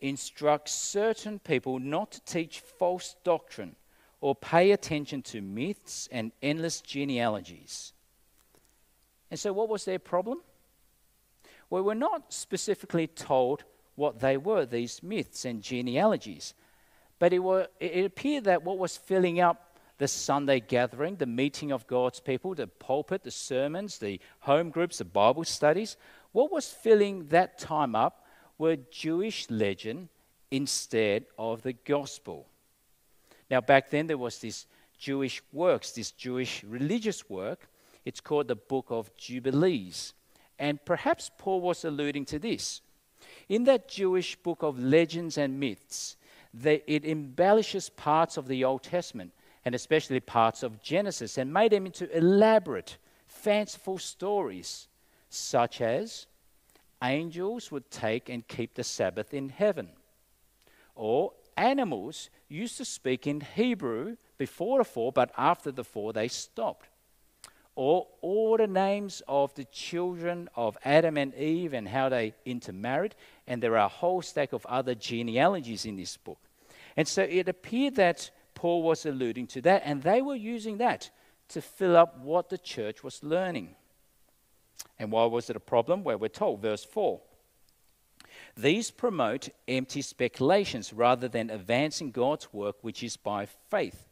Instruct 0.00 0.68
certain 0.68 1.38
people 1.38 1.78
not 1.78 2.12
to 2.12 2.20
teach 2.22 2.60
false 2.60 3.16
doctrine 3.24 3.76
or 4.20 4.34
pay 4.34 4.70
attention 4.70 5.22
to 5.22 5.40
myths 5.40 6.08
and 6.10 6.32
endless 6.42 6.80
genealogies. 6.80 7.92
And 9.30 9.38
so, 9.38 9.52
what 9.52 9.68
was 9.68 9.84
their 9.84 9.98
problem? 9.98 10.40
Well, 11.70 11.82
we're 11.82 11.94
not 11.94 12.32
specifically 12.32 13.06
told 13.06 13.64
what 13.98 14.20
they 14.20 14.36
were, 14.36 14.64
these 14.64 15.02
myths 15.02 15.44
and 15.44 15.62
genealogies. 15.62 16.54
But 17.18 17.32
it, 17.32 17.40
were, 17.40 17.66
it 17.80 18.04
appeared 18.04 18.44
that 18.44 18.62
what 18.62 18.78
was 18.78 18.96
filling 18.96 19.40
up 19.40 19.76
the 19.98 20.06
Sunday 20.06 20.60
gathering, 20.60 21.16
the 21.16 21.26
meeting 21.26 21.72
of 21.72 21.86
God's 21.88 22.20
people, 22.20 22.54
the 22.54 22.68
pulpit, 22.68 23.24
the 23.24 23.32
sermons, 23.32 23.98
the 23.98 24.20
home 24.40 24.70
groups, 24.70 24.98
the 24.98 25.04
Bible 25.04 25.44
studies, 25.44 25.96
what 26.30 26.52
was 26.52 26.68
filling 26.68 27.26
that 27.26 27.58
time 27.58 27.96
up 27.96 28.24
were 28.56 28.76
Jewish 28.76 29.50
legend 29.50 30.08
instead 30.52 31.26
of 31.36 31.62
the 31.62 31.72
gospel. 31.72 32.46
Now, 33.50 33.60
back 33.60 33.90
then, 33.90 34.06
there 34.06 34.18
was 34.18 34.38
this 34.38 34.66
Jewish 34.96 35.42
works, 35.52 35.90
this 35.92 36.12
Jewish 36.12 36.62
religious 36.62 37.28
work. 37.28 37.68
It's 38.04 38.20
called 38.20 38.46
the 38.46 38.56
Book 38.56 38.86
of 38.90 39.14
Jubilees. 39.16 40.14
And 40.58 40.84
perhaps 40.84 41.30
Paul 41.36 41.60
was 41.60 41.84
alluding 41.84 42.26
to 42.26 42.38
this. 42.38 42.80
In 43.48 43.64
that 43.64 43.88
Jewish 43.88 44.36
book 44.36 44.62
of 44.62 44.78
legends 44.78 45.38
and 45.38 45.58
myths, 45.58 46.16
it 46.64 47.04
embellishes 47.04 47.88
parts 47.88 48.36
of 48.36 48.46
the 48.46 48.64
Old 48.64 48.82
Testament 48.82 49.32
and 49.64 49.74
especially 49.74 50.20
parts 50.20 50.62
of 50.62 50.82
Genesis 50.82 51.38
and 51.38 51.52
made 51.52 51.72
them 51.72 51.86
into 51.86 52.14
elaborate, 52.16 52.98
fanciful 53.26 53.98
stories, 53.98 54.88
such 55.30 55.80
as 55.80 56.26
angels 57.02 57.70
would 57.70 57.90
take 57.90 58.28
and 58.28 58.46
keep 58.48 58.74
the 58.74 58.84
Sabbath 58.84 59.32
in 59.32 59.48
heaven, 59.48 59.90
or 60.94 61.32
animals 61.56 62.30
used 62.48 62.76
to 62.78 62.84
speak 62.84 63.26
in 63.26 63.40
Hebrew 63.40 64.16
before 64.36 64.78
the 64.78 64.84
fall, 64.84 65.10
but 65.10 65.32
after 65.36 65.70
the 65.70 65.84
fall 65.84 66.12
they 66.12 66.28
stopped 66.28 66.88
or 67.78 68.08
all 68.22 68.56
the 68.56 68.66
names 68.66 69.22
of 69.28 69.54
the 69.54 69.64
children 69.66 70.48
of 70.56 70.76
Adam 70.84 71.16
and 71.16 71.32
Eve 71.36 71.72
and 71.72 71.86
how 71.86 72.08
they 72.08 72.34
intermarried. 72.44 73.14
And 73.46 73.62
there 73.62 73.74
are 73.74 73.86
a 73.86 73.88
whole 73.88 74.20
stack 74.20 74.52
of 74.52 74.66
other 74.66 74.96
genealogies 74.96 75.84
in 75.84 75.94
this 75.94 76.16
book. 76.16 76.40
And 76.96 77.06
so 77.06 77.22
it 77.22 77.48
appeared 77.48 77.94
that 77.94 78.32
Paul 78.54 78.82
was 78.82 79.06
alluding 79.06 79.46
to 79.48 79.60
that, 79.60 79.82
and 79.84 80.02
they 80.02 80.20
were 80.20 80.34
using 80.34 80.78
that 80.78 81.10
to 81.50 81.62
fill 81.62 81.96
up 81.96 82.18
what 82.18 82.48
the 82.48 82.58
church 82.58 83.04
was 83.04 83.22
learning. 83.22 83.76
And 84.98 85.12
why 85.12 85.26
was 85.26 85.48
it 85.48 85.54
a 85.54 85.60
problem? 85.60 86.02
Well, 86.02 86.18
we're 86.18 86.26
told, 86.26 86.60
verse 86.60 86.84
4. 86.84 87.20
These 88.56 88.90
promote 88.90 89.50
empty 89.68 90.02
speculations 90.02 90.92
rather 90.92 91.28
than 91.28 91.48
advancing 91.48 92.10
God's 92.10 92.52
work, 92.52 92.78
which 92.80 93.04
is 93.04 93.16
by 93.16 93.46
faith. 93.46 94.07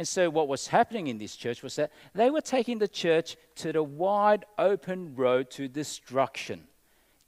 And 0.00 0.08
so, 0.08 0.30
what 0.30 0.48
was 0.48 0.68
happening 0.68 1.08
in 1.08 1.18
this 1.18 1.36
church 1.36 1.62
was 1.62 1.76
that 1.76 1.92
they 2.14 2.30
were 2.30 2.40
taking 2.40 2.78
the 2.78 2.88
church 2.88 3.36
to 3.56 3.70
the 3.70 3.82
wide 3.82 4.46
open 4.58 5.14
road 5.14 5.50
to 5.50 5.68
destruction, 5.68 6.64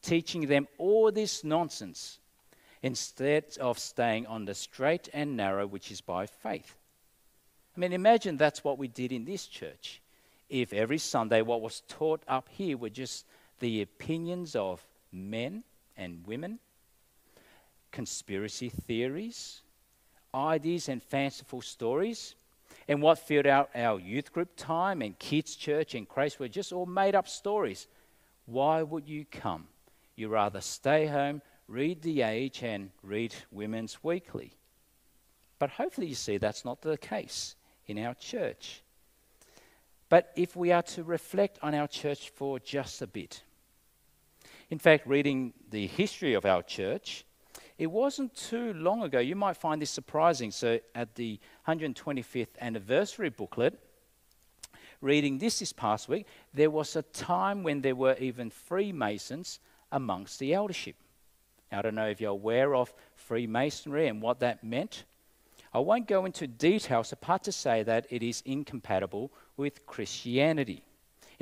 teaching 0.00 0.46
them 0.46 0.66
all 0.78 1.12
this 1.12 1.44
nonsense 1.44 2.18
instead 2.82 3.44
of 3.60 3.78
staying 3.78 4.26
on 4.26 4.46
the 4.46 4.54
straight 4.54 5.10
and 5.12 5.36
narrow, 5.36 5.66
which 5.66 5.90
is 5.90 6.00
by 6.00 6.24
faith. 6.24 6.78
I 7.76 7.80
mean, 7.80 7.92
imagine 7.92 8.38
that's 8.38 8.64
what 8.64 8.78
we 8.78 8.88
did 8.88 9.12
in 9.12 9.26
this 9.26 9.46
church. 9.48 10.00
If 10.48 10.72
every 10.72 10.96
Sunday 10.96 11.42
what 11.42 11.60
was 11.60 11.82
taught 11.88 12.22
up 12.26 12.48
here 12.48 12.78
were 12.78 12.88
just 12.88 13.26
the 13.60 13.82
opinions 13.82 14.56
of 14.56 14.82
men 15.12 15.62
and 15.94 16.26
women, 16.26 16.58
conspiracy 17.90 18.70
theories, 18.70 19.60
ideas, 20.34 20.88
and 20.88 21.02
fanciful 21.02 21.60
stories 21.60 22.34
and 22.88 23.02
what 23.02 23.18
filled 23.18 23.46
out 23.46 23.70
our 23.74 23.98
youth 24.00 24.32
group 24.32 24.50
time 24.56 25.02
and 25.02 25.18
kids' 25.18 25.56
church 25.56 25.94
and 25.94 26.08
Christ 26.08 26.38
were 26.38 26.48
just 26.48 26.72
all 26.72 26.86
made 26.86 27.14
up 27.14 27.28
stories. 27.28 27.86
Why 28.46 28.82
would 28.82 29.08
you 29.08 29.24
come? 29.30 29.68
You 30.16 30.28
rather 30.28 30.60
stay 30.60 31.06
home, 31.06 31.42
read 31.68 32.02
The 32.02 32.22
Age, 32.22 32.62
and 32.62 32.90
read 33.02 33.34
Women's 33.50 34.02
Weekly. 34.02 34.52
But 35.58 35.70
hopefully, 35.70 36.08
you 36.08 36.14
see 36.14 36.38
that's 36.38 36.64
not 36.64 36.82
the 36.82 36.98
case 36.98 37.54
in 37.86 37.98
our 37.98 38.14
church. 38.14 38.82
But 40.08 40.32
if 40.36 40.56
we 40.56 40.72
are 40.72 40.82
to 40.82 41.04
reflect 41.04 41.58
on 41.62 41.74
our 41.74 41.88
church 41.88 42.30
for 42.30 42.58
just 42.58 43.00
a 43.00 43.06
bit, 43.06 43.42
in 44.70 44.78
fact, 44.78 45.06
reading 45.06 45.52
the 45.70 45.86
history 45.86 46.34
of 46.34 46.44
our 46.44 46.62
church, 46.62 47.24
it 47.78 47.90
wasn't 47.90 48.34
too 48.34 48.72
long 48.74 49.02
ago. 49.02 49.18
You 49.18 49.36
might 49.36 49.56
find 49.56 49.80
this 49.80 49.90
surprising. 49.90 50.50
So, 50.50 50.78
at 50.94 51.14
the 51.14 51.38
125th 51.66 52.58
anniversary 52.60 53.30
booklet, 53.30 53.78
reading 55.00 55.38
this 55.38 55.58
this 55.58 55.72
past 55.72 56.08
week, 56.08 56.26
there 56.54 56.70
was 56.70 56.96
a 56.96 57.02
time 57.02 57.62
when 57.62 57.80
there 57.80 57.96
were 57.96 58.16
even 58.18 58.50
Freemasons 58.50 59.60
amongst 59.90 60.38
the 60.38 60.54
eldership. 60.54 60.96
Now, 61.70 61.80
I 61.80 61.82
don't 61.82 61.94
know 61.94 62.08
if 62.08 62.20
you're 62.20 62.30
aware 62.30 62.74
of 62.74 62.92
Freemasonry 63.14 64.08
and 64.08 64.20
what 64.22 64.40
that 64.40 64.62
meant. 64.62 65.04
I 65.74 65.78
won't 65.78 66.06
go 66.06 66.26
into 66.26 66.46
details 66.46 67.12
apart 67.12 67.44
to 67.44 67.52
say 67.52 67.82
that 67.82 68.06
it 68.10 68.22
is 68.22 68.42
incompatible 68.44 69.32
with 69.56 69.86
Christianity. 69.86 70.84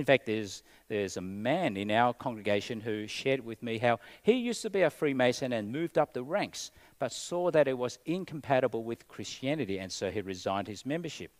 In 0.00 0.07
fact, 0.07 0.25
there's, 0.25 0.62
there's 0.88 1.19
a 1.19 1.21
man 1.21 1.76
in 1.76 1.90
our 1.90 2.14
congregation 2.14 2.80
who 2.80 3.07
shared 3.07 3.45
with 3.45 3.62
me 3.62 3.76
how 3.76 4.00
he 4.23 4.33
used 4.33 4.62
to 4.62 4.71
be 4.71 4.80
a 4.80 4.88
Freemason 4.88 5.52
and 5.52 5.71
moved 5.71 5.99
up 5.99 6.14
the 6.14 6.23
ranks, 6.23 6.71
but 6.99 7.12
saw 7.12 7.50
that 7.50 7.69
it 7.69 7.76
was 7.76 7.99
incompatible 8.07 8.83
with 8.83 9.07
Christianity, 9.09 9.78
and 9.78 9.92
so 9.92 10.11
he 10.11 10.23
resigned 10.23 10.69
his 10.69 10.87
membership. 10.87 11.33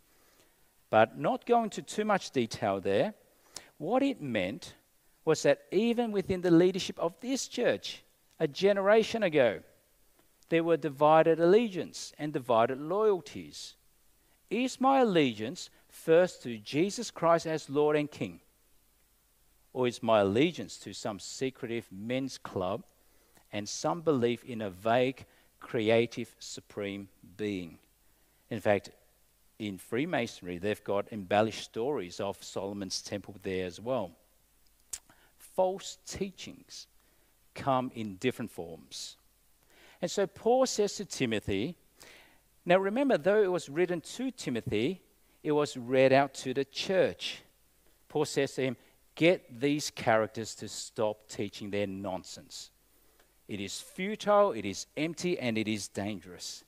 But 0.91 1.17
not 1.17 1.47
going 1.47 1.63
into 1.63 1.81
too 1.81 2.05
much 2.05 2.29
detail 2.29 2.79
there, 2.79 3.15
what 3.79 4.03
it 4.03 4.21
meant 4.21 4.75
was 5.25 5.41
that 5.41 5.63
even 5.71 6.11
within 6.11 6.41
the 6.41 6.51
leadership 6.51 6.99
of 6.99 7.15
this 7.19 7.47
church, 7.47 8.03
a 8.39 8.47
generation 8.47 9.23
ago, 9.23 9.61
there 10.49 10.63
were 10.63 10.77
divided 10.77 11.39
allegiance 11.39 12.13
and 12.19 12.31
divided 12.31 12.79
loyalties. 12.79 13.73
Is 14.51 14.79
my 14.79 14.99
allegiance 14.99 15.71
first 15.89 16.43
to 16.43 16.59
Jesus 16.59 17.09
Christ 17.09 17.47
as 17.47 17.67
Lord 17.67 17.95
and 17.95 18.11
King? 18.11 18.39
Or 19.73 19.87
is 19.87 20.03
my 20.03 20.19
allegiance 20.19 20.77
to 20.79 20.93
some 20.93 21.19
secretive 21.19 21.87
men's 21.91 22.37
club 22.37 22.83
and 23.53 23.67
some 23.67 24.01
belief 24.01 24.43
in 24.43 24.61
a 24.61 24.69
vague, 24.69 25.25
creative, 25.59 26.35
supreme 26.39 27.07
being? 27.37 27.77
In 28.49 28.59
fact, 28.59 28.89
in 29.59 29.77
Freemasonry, 29.77 30.57
they've 30.57 30.83
got 30.83 31.11
embellished 31.11 31.63
stories 31.63 32.19
of 32.19 32.43
Solomon's 32.43 33.01
temple 33.01 33.35
there 33.43 33.65
as 33.65 33.79
well. 33.79 34.11
False 35.37 35.97
teachings 36.07 36.87
come 37.53 37.91
in 37.93 38.15
different 38.15 38.51
forms. 38.51 39.17
And 40.01 40.09
so 40.09 40.25
Paul 40.25 40.65
says 40.65 40.95
to 40.95 41.05
Timothy, 41.05 41.75
now 42.65 42.77
remember, 42.77 43.17
though 43.17 43.41
it 43.41 43.51
was 43.51 43.69
written 43.69 44.01
to 44.01 44.31
Timothy, 44.31 45.01
it 45.43 45.51
was 45.51 45.77
read 45.77 46.11
out 46.11 46.33
to 46.35 46.53
the 46.53 46.65
church. 46.65 47.41
Paul 48.09 48.25
says 48.25 48.53
to 48.55 48.63
him, 48.63 48.77
get 49.15 49.59
these 49.59 49.89
characters 49.89 50.55
to 50.55 50.67
stop 50.67 51.27
teaching 51.27 51.69
their 51.69 51.87
nonsense. 51.87 52.71
It 53.47 53.59
is 53.59 53.81
futile, 53.81 54.53
it 54.53 54.65
is 54.65 54.87
empty, 54.95 55.37
and 55.37 55.57
it 55.57 55.67
is 55.67 55.87
dangerous. 55.87 56.63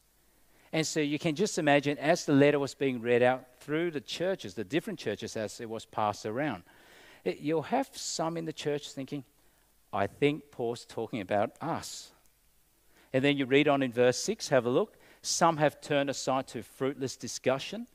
And 0.73 0.85
so 0.85 0.99
you 0.99 1.19
can 1.19 1.35
just 1.35 1.57
imagine 1.57 1.97
as 1.99 2.25
the 2.25 2.33
letter 2.33 2.59
was 2.59 2.73
being 2.73 2.99
read 3.01 3.21
out 3.21 3.45
through 3.59 3.91
the 3.91 4.01
churches, 4.01 4.55
the 4.55 4.63
different 4.63 4.99
churches 4.99 5.37
as 5.37 5.61
it 5.61 5.69
was 5.69 5.85
passed 5.85 6.25
around, 6.25 6.63
it, 7.23 7.39
you'll 7.39 7.61
have 7.61 7.89
some 7.93 8.37
in 8.37 8.45
the 8.45 8.53
church 8.53 8.91
thinking, 8.91 9.23
I 9.93 10.07
think 10.07 10.51
Paul's 10.51 10.85
talking 10.85 11.21
about 11.21 11.51
us. 11.61 12.11
And 13.13 13.23
then 13.23 13.37
you 13.37 13.45
read 13.45 13.67
on 13.67 13.83
in 13.83 13.91
verse 13.91 14.17
6, 14.17 14.49
have 14.49 14.65
a 14.65 14.69
look. 14.69 14.97
Some 15.21 15.57
have 15.57 15.79
turned 15.79 16.09
aside 16.09 16.47
to 16.47 16.63
fruitless 16.63 17.15
discussion. 17.15 17.87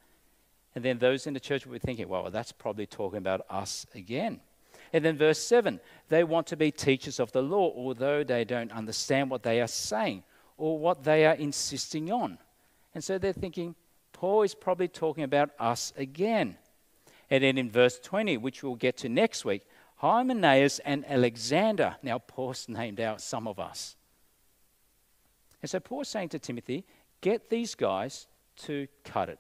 And 0.74 0.84
then 0.84 0.98
those 0.98 1.26
in 1.26 1.34
the 1.34 1.40
church 1.40 1.66
will 1.66 1.72
be 1.72 1.78
thinking, 1.78 2.08
well, 2.08 2.30
that's 2.30 2.52
probably 2.52 2.86
talking 2.86 3.18
about 3.18 3.44
us 3.50 3.86
again. 3.94 4.40
And 4.92 5.04
then 5.04 5.16
verse 5.16 5.38
7 5.38 5.80
they 6.08 6.24
want 6.24 6.46
to 6.48 6.56
be 6.56 6.70
teachers 6.70 7.20
of 7.20 7.32
the 7.32 7.42
law, 7.42 7.72
although 7.76 8.24
they 8.24 8.44
don't 8.44 8.72
understand 8.72 9.30
what 9.30 9.42
they 9.42 9.60
are 9.60 9.66
saying 9.66 10.22
or 10.56 10.78
what 10.78 11.04
they 11.04 11.26
are 11.26 11.34
insisting 11.34 12.10
on. 12.10 12.38
And 12.94 13.02
so 13.02 13.18
they're 13.18 13.32
thinking, 13.32 13.74
Paul 14.12 14.42
is 14.42 14.54
probably 14.54 14.88
talking 14.88 15.24
about 15.24 15.50
us 15.58 15.92
again. 15.96 16.56
And 17.30 17.44
then 17.44 17.58
in 17.58 17.70
verse 17.70 17.98
20, 17.98 18.36
which 18.38 18.62
we'll 18.62 18.74
get 18.74 18.96
to 18.98 19.08
next 19.08 19.44
week, 19.44 19.62
Hymenaeus 19.96 20.78
and 20.80 21.04
Alexander. 21.08 21.96
Now, 22.02 22.18
Paul's 22.18 22.68
named 22.68 23.00
out 23.00 23.20
some 23.20 23.46
of 23.46 23.58
us. 23.58 23.96
And 25.60 25.70
so 25.70 25.80
Paul's 25.80 26.08
saying 26.08 26.30
to 26.30 26.38
Timothy, 26.38 26.84
get 27.20 27.50
these 27.50 27.74
guys 27.74 28.26
to 28.58 28.86
cut 29.04 29.28
it, 29.28 29.38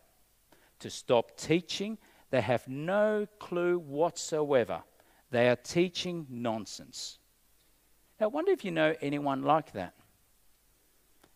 to 0.80 0.90
stop 0.90 1.36
teaching. 1.36 1.98
They 2.30 2.40
have 2.40 2.66
no 2.68 3.26
clue 3.38 3.78
whatsoever. 3.78 4.82
They 5.30 5.48
are 5.48 5.56
teaching 5.56 6.26
nonsense. 6.28 7.18
Now, 8.20 8.26
I 8.26 8.28
wonder 8.28 8.52
if 8.52 8.64
you 8.64 8.70
know 8.70 8.94
anyone 9.00 9.42
like 9.42 9.72
that. 9.72 9.94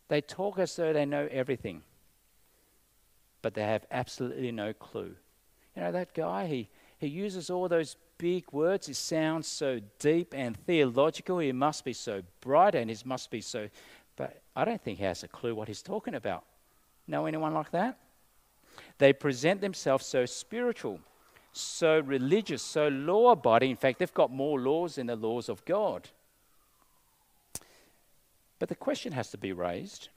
They 0.09 0.21
talk 0.21 0.59
as 0.59 0.75
though 0.77 0.93
they 0.93 1.07
know 1.07 1.29
everything, 1.31 1.83
but 3.41 3.55
they 3.55 3.63
have 3.63 3.87
absolutely 3.91 4.53
no 4.53 4.73
clue. 4.73 5.15
You 5.75 5.83
know, 5.83 5.93
that 5.93 6.13
guy, 6.13 6.47
he, 6.47 6.69
he 6.99 7.07
uses 7.07 7.49
all 7.49 7.69
those 7.69 7.97
big 8.19 8.45
words. 8.53 8.89
It 8.89 8.97
sounds 8.97 9.47
so 9.49 9.81
deep 9.99 10.35
and 10.37 10.57
theological. 10.57 11.39
He 11.39 11.53
must 11.53 11.85
be 11.85 11.93
so 11.93 12.23
bright 12.41 12.75
and 12.75 12.91
he 12.91 12.97
must 13.05 13.31
be 13.31 13.41
so. 13.41 13.69
But 14.17 14.43
I 14.55 14.65
don't 14.65 14.83
think 14.83 14.99
he 14.99 15.05
has 15.05 15.23
a 15.23 15.29
clue 15.29 15.55
what 15.55 15.69
he's 15.69 15.83
talking 15.83 16.15
about. 16.15 16.45
Know 17.07 17.27
anyone 17.27 17.55
like 17.55 17.71
that? 17.73 17.99
They 18.99 19.13
present 19.13 19.61
themselves 19.61 20.07
so 20.07 20.27
spiritual, 20.27 21.01
so 21.53 22.01
religious, 22.01 22.63
so 22.63 22.89
law 22.89 23.33
abiding. 23.33 23.71
In 23.71 23.77
fact, 23.77 23.99
they've 23.99 24.15
got 24.15 24.31
more 24.31 24.61
laws 24.61 24.97
than 24.97 25.07
the 25.07 25.17
laws 25.17 25.49
of 25.49 25.65
God. 25.65 26.09
But 28.59 28.69
the 28.69 28.75
question 28.75 29.13
has 29.13 29.31
to 29.31 29.39
be 29.39 29.53
raised 29.53 30.09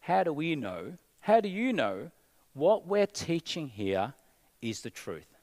how 0.00 0.24
do 0.24 0.32
we 0.32 0.56
know? 0.56 0.94
How 1.20 1.40
do 1.40 1.48
you 1.48 1.72
know 1.72 2.10
what 2.54 2.86
we're 2.86 3.06
teaching 3.06 3.68
here 3.68 4.14
is 4.60 4.80
the 4.80 4.90
truth? 4.90 5.36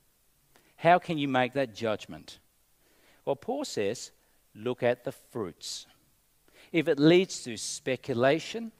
How 0.75 0.99
can 0.99 1.17
you 1.17 1.27
make 1.27 1.53
that 1.53 1.73
judgment? 1.73 2.39
Well, 3.23 3.35
Paul 3.35 3.65
says, 3.65 4.11
look 4.53 4.83
at 4.83 5.03
the 5.03 5.11
fruits. 5.11 5.85
If 6.71 6.87
it 6.87 6.99
leads 6.99 7.43
to 7.43 7.55
speculation, 7.55 8.71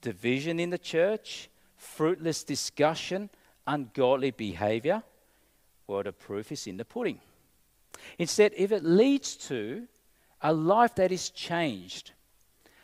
division 0.00 0.60
in 0.60 0.70
the 0.70 0.78
church, 0.78 1.48
fruitless 1.84 2.42
discussion, 2.44 3.30
ungodly 3.66 4.30
behavior, 4.30 5.02
well, 5.86 6.02
the 6.02 6.12
proof 6.12 6.50
is 6.50 6.66
in 6.66 6.76
the 6.76 6.84
pudding. 6.84 7.20
Instead, 8.18 8.52
if 8.56 8.72
it 8.72 8.84
leads 8.84 9.36
to 9.36 9.86
a 10.40 10.52
life 10.52 10.94
that 10.96 11.12
is 11.12 11.30
changed, 11.30 12.12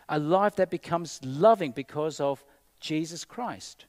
a 0.09 0.19
life 0.19 0.57
that 0.57 0.71
becomes 0.71 1.21
loving 1.25 1.73
because 1.73 2.21
of 2.21 2.45
Jesus 2.78 3.25
Christ, 3.25 3.87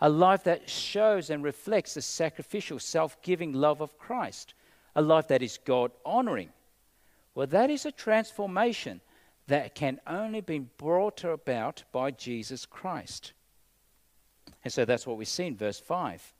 a 0.00 0.08
life 0.08 0.44
that 0.44 0.68
shows 0.68 1.30
and 1.30 1.44
reflects 1.44 1.94
the 1.94 2.02
sacrificial, 2.02 2.78
self 2.78 3.20
giving 3.22 3.52
love 3.52 3.80
of 3.80 3.98
Christ, 3.98 4.54
a 4.94 5.02
life 5.02 5.28
that 5.28 5.42
is 5.42 5.58
God 5.64 5.92
honoring. 6.04 6.50
Well, 7.34 7.46
that 7.48 7.70
is 7.70 7.86
a 7.86 7.92
transformation 7.92 9.00
that 9.46 9.74
can 9.74 10.00
only 10.06 10.40
be 10.40 10.58
brought 10.58 11.24
about 11.24 11.84
by 11.92 12.10
Jesus 12.10 12.66
Christ. 12.66 13.32
And 14.64 14.72
so 14.72 14.84
that's 14.84 15.06
what 15.06 15.18
we 15.18 15.24
see 15.24 15.46
in 15.46 15.56
verse 15.56 15.80
5. 15.80 16.32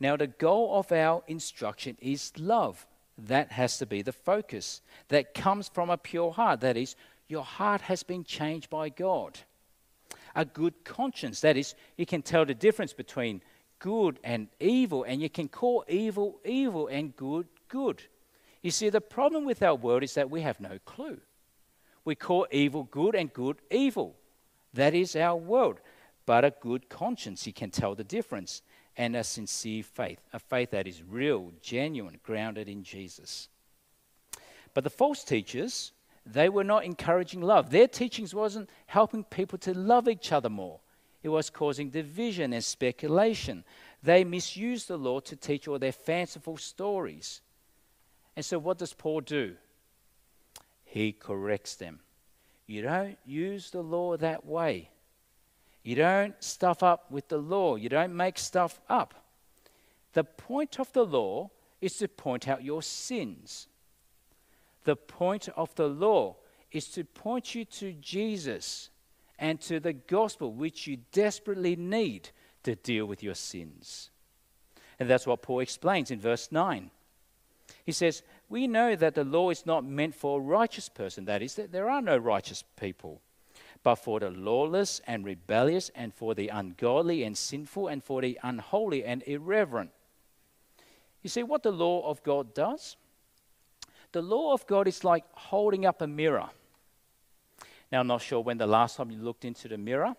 Now, 0.00 0.16
the 0.16 0.26
goal 0.26 0.78
of 0.78 0.90
our 0.92 1.22
instruction 1.26 1.96
is 2.00 2.32
love. 2.38 2.86
That 3.18 3.52
has 3.52 3.78
to 3.78 3.86
be 3.86 4.02
the 4.02 4.12
focus. 4.12 4.82
That 5.08 5.34
comes 5.34 5.68
from 5.68 5.90
a 5.90 5.96
pure 5.96 6.32
heart. 6.32 6.60
That 6.60 6.76
is, 6.76 6.96
your 7.28 7.44
heart 7.44 7.82
has 7.82 8.02
been 8.02 8.24
changed 8.24 8.70
by 8.70 8.88
God 8.88 9.38
a 10.36 10.44
good 10.44 10.84
conscience. 10.84 11.40
That 11.40 11.56
is, 11.56 11.74
you 11.96 12.06
can 12.06 12.22
tell 12.22 12.44
the 12.44 12.54
difference 12.54 12.92
between 12.92 13.40
good 13.78 14.20
and 14.22 14.48
evil, 14.60 15.02
and 15.02 15.20
you 15.20 15.30
can 15.30 15.48
call 15.48 15.84
evil 15.88 16.40
evil 16.44 16.86
and 16.86 17.16
good 17.16 17.46
good. 17.68 18.02
You 18.62 18.70
see, 18.70 18.90
the 18.90 19.00
problem 19.00 19.44
with 19.44 19.62
our 19.62 19.74
world 19.74 20.02
is 20.02 20.14
that 20.14 20.30
we 20.30 20.42
have 20.42 20.60
no 20.60 20.78
clue. 20.84 21.18
We 22.04 22.14
call 22.14 22.46
evil 22.50 22.84
good 22.84 23.14
and 23.14 23.32
good 23.32 23.56
evil. 23.70 24.14
That 24.74 24.94
is 24.94 25.16
our 25.16 25.36
world. 25.36 25.80
But 26.26 26.44
a 26.44 26.52
good 26.60 26.88
conscience, 26.88 27.46
you 27.46 27.52
can 27.52 27.70
tell 27.70 27.94
the 27.94 28.04
difference, 28.04 28.62
and 28.96 29.14
a 29.14 29.22
sincere 29.22 29.82
faith, 29.82 30.20
a 30.32 30.38
faith 30.38 30.70
that 30.72 30.86
is 30.86 31.02
real, 31.02 31.52
genuine, 31.62 32.18
grounded 32.22 32.68
in 32.68 32.82
Jesus. 32.82 33.48
But 34.74 34.84
the 34.84 34.90
false 34.90 35.22
teachers, 35.22 35.92
they 36.24 36.48
were 36.48 36.64
not 36.64 36.84
encouraging 36.84 37.42
love. 37.42 37.70
Their 37.70 37.86
teachings 37.86 38.34
wasn't 38.34 38.68
helping 38.86 39.24
people 39.24 39.58
to 39.60 39.72
love 39.72 40.08
each 40.08 40.32
other 40.32 40.50
more. 40.50 40.80
It 41.22 41.28
was 41.28 41.50
causing 41.50 41.90
division 41.90 42.52
and 42.52 42.64
speculation. 42.64 43.64
They 44.02 44.24
misused 44.24 44.88
the 44.88 44.96
law 44.96 45.20
to 45.20 45.36
teach 45.36 45.68
all 45.68 45.78
their 45.78 45.92
fanciful 45.92 46.56
stories. 46.56 47.40
And 48.34 48.44
so, 48.44 48.58
what 48.58 48.78
does 48.78 48.92
Paul 48.92 49.20
do? 49.22 49.56
He 50.84 51.12
corrects 51.12 51.74
them. 51.74 52.00
You 52.66 52.82
don't 52.82 53.18
use 53.24 53.70
the 53.70 53.82
law 53.82 54.16
that 54.16 54.44
way. 54.44 54.90
You 55.86 55.94
don't 55.94 56.34
stuff 56.42 56.82
up 56.82 57.12
with 57.12 57.28
the 57.28 57.38
law. 57.38 57.76
You 57.76 57.88
don't 57.88 58.16
make 58.16 58.38
stuff 58.38 58.80
up. 58.88 59.14
The 60.14 60.24
point 60.24 60.80
of 60.80 60.92
the 60.92 61.06
law 61.06 61.52
is 61.80 61.96
to 61.98 62.08
point 62.08 62.48
out 62.48 62.64
your 62.64 62.82
sins. 62.82 63.68
The 64.82 64.96
point 64.96 65.48
of 65.54 65.72
the 65.76 65.86
law 65.86 66.38
is 66.72 66.88
to 66.88 67.04
point 67.04 67.54
you 67.54 67.64
to 67.66 67.92
Jesus 67.92 68.90
and 69.38 69.60
to 69.60 69.78
the 69.78 69.92
gospel, 69.92 70.52
which 70.52 70.88
you 70.88 70.98
desperately 71.12 71.76
need 71.76 72.30
to 72.64 72.74
deal 72.74 73.06
with 73.06 73.22
your 73.22 73.36
sins. 73.36 74.10
And 74.98 75.08
that's 75.08 75.26
what 75.26 75.42
Paul 75.42 75.60
explains 75.60 76.10
in 76.10 76.18
verse 76.18 76.50
9. 76.50 76.90
He 77.84 77.92
says, 77.92 78.24
We 78.48 78.66
know 78.66 78.96
that 78.96 79.14
the 79.14 79.22
law 79.22 79.50
is 79.50 79.64
not 79.64 79.84
meant 79.84 80.16
for 80.16 80.40
a 80.40 80.42
righteous 80.42 80.88
person, 80.88 81.26
that 81.26 81.42
is, 81.42 81.54
that 81.54 81.70
there 81.70 81.88
are 81.88 82.02
no 82.02 82.16
righteous 82.16 82.64
people, 82.76 83.20
but 83.86 83.94
for 83.94 84.18
the 84.18 84.30
lawless 84.30 85.00
and 85.06 85.24
rebellious, 85.24 85.92
and 85.94 86.12
for 86.12 86.34
the 86.34 86.48
ungodly 86.48 87.22
and 87.22 87.38
sinful, 87.38 87.86
and 87.86 88.02
for 88.02 88.20
the 88.20 88.36
unholy 88.42 89.04
and 89.04 89.22
irreverent. 89.28 89.92
You 91.22 91.30
see, 91.30 91.44
what 91.44 91.62
the 91.62 91.70
law 91.70 92.04
of 92.10 92.20
God 92.24 92.52
does? 92.52 92.96
The 94.10 94.22
law 94.22 94.52
of 94.52 94.66
God 94.66 94.88
is 94.88 95.04
like 95.04 95.22
holding 95.34 95.86
up 95.86 96.02
a 96.02 96.08
mirror. 96.08 96.48
Now, 97.92 98.00
I'm 98.00 98.08
not 98.08 98.22
sure 98.22 98.40
when 98.40 98.58
the 98.58 98.66
last 98.66 98.96
time 98.96 99.12
you 99.12 99.18
looked 99.18 99.44
into 99.44 99.68
the 99.68 99.78
mirror, 99.78 100.16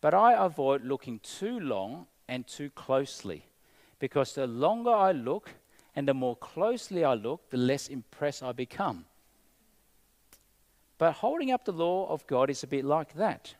but 0.00 0.14
I 0.14 0.34
avoid 0.34 0.84
looking 0.84 1.18
too 1.18 1.58
long 1.58 2.06
and 2.28 2.46
too 2.46 2.70
closely 2.70 3.44
because 3.98 4.36
the 4.36 4.46
longer 4.46 4.92
I 4.92 5.10
look 5.10 5.50
and 5.96 6.06
the 6.06 6.14
more 6.14 6.36
closely 6.36 7.02
I 7.02 7.14
look, 7.14 7.50
the 7.50 7.56
less 7.56 7.88
impressed 7.88 8.44
I 8.44 8.52
become. 8.52 9.04
But 10.98 11.12
holding 11.12 11.50
up 11.50 11.64
the 11.64 11.72
law 11.72 12.08
of 12.08 12.26
God 12.26 12.50
is 12.50 12.62
a 12.62 12.68
bit 12.68 12.84
like 12.84 13.14
that. 13.14 13.54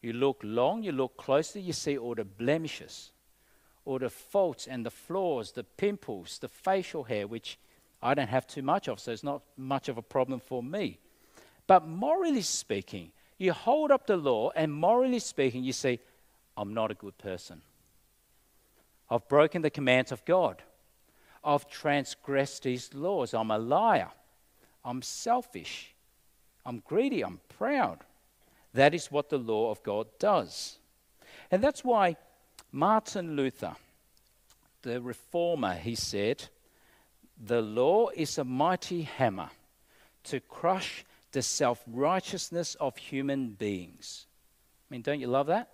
You 0.00 0.12
look 0.14 0.40
long, 0.42 0.82
you 0.82 0.92
look 0.92 1.16
closely, 1.16 1.60
you 1.60 1.72
see 1.72 1.98
all 1.98 2.14
the 2.14 2.24
blemishes, 2.24 3.12
all 3.84 3.98
the 3.98 4.08
faults 4.08 4.66
and 4.66 4.84
the 4.84 4.90
flaws, 4.90 5.52
the 5.52 5.64
pimples, 5.64 6.38
the 6.38 6.48
facial 6.48 7.04
hair, 7.04 7.26
which 7.26 7.58
I 8.02 8.14
don't 8.14 8.28
have 8.28 8.46
too 8.46 8.62
much 8.62 8.88
of, 8.88 8.98
so 8.98 9.12
it's 9.12 9.22
not 9.22 9.42
much 9.58 9.88
of 9.88 9.98
a 9.98 10.02
problem 10.02 10.40
for 10.40 10.62
me. 10.62 10.98
But 11.66 11.86
morally 11.86 12.42
speaking, 12.42 13.12
you 13.36 13.52
hold 13.52 13.90
up 13.90 14.06
the 14.06 14.16
law, 14.16 14.50
and 14.56 14.72
morally 14.72 15.18
speaking, 15.18 15.62
you 15.64 15.72
say, 15.72 16.00
I'm 16.56 16.72
not 16.72 16.90
a 16.90 16.94
good 16.94 17.18
person. 17.18 17.60
I've 19.10 19.28
broken 19.28 19.62
the 19.62 19.70
commands 19.70 20.12
of 20.12 20.24
God. 20.24 20.62
I've 21.44 21.68
transgressed 21.68 22.64
his 22.64 22.94
laws. 22.94 23.34
I'm 23.34 23.50
a 23.50 23.58
liar. 23.58 24.10
I'm 24.84 25.02
selfish. 25.02 25.94
I'm 26.64 26.82
greedy. 26.86 27.22
I'm 27.22 27.40
proud. 27.48 28.00
That 28.74 28.94
is 28.94 29.10
what 29.10 29.28
the 29.28 29.38
law 29.38 29.70
of 29.70 29.82
God 29.82 30.06
does. 30.18 30.78
And 31.50 31.62
that's 31.62 31.84
why 31.84 32.16
Martin 32.70 33.36
Luther, 33.36 33.74
the 34.82 35.00
reformer, 35.00 35.74
he 35.74 35.94
said, 35.94 36.44
the 37.42 37.62
law 37.62 38.08
is 38.14 38.38
a 38.38 38.44
mighty 38.44 39.02
hammer 39.02 39.50
to 40.24 40.40
crush 40.40 41.04
the 41.32 41.42
self 41.42 41.82
righteousness 41.86 42.74
of 42.76 42.96
human 42.96 43.50
beings. 43.50 44.26
I 44.88 44.94
mean, 44.94 45.02
don't 45.02 45.20
you 45.20 45.28
love 45.28 45.46
that? 45.46 45.70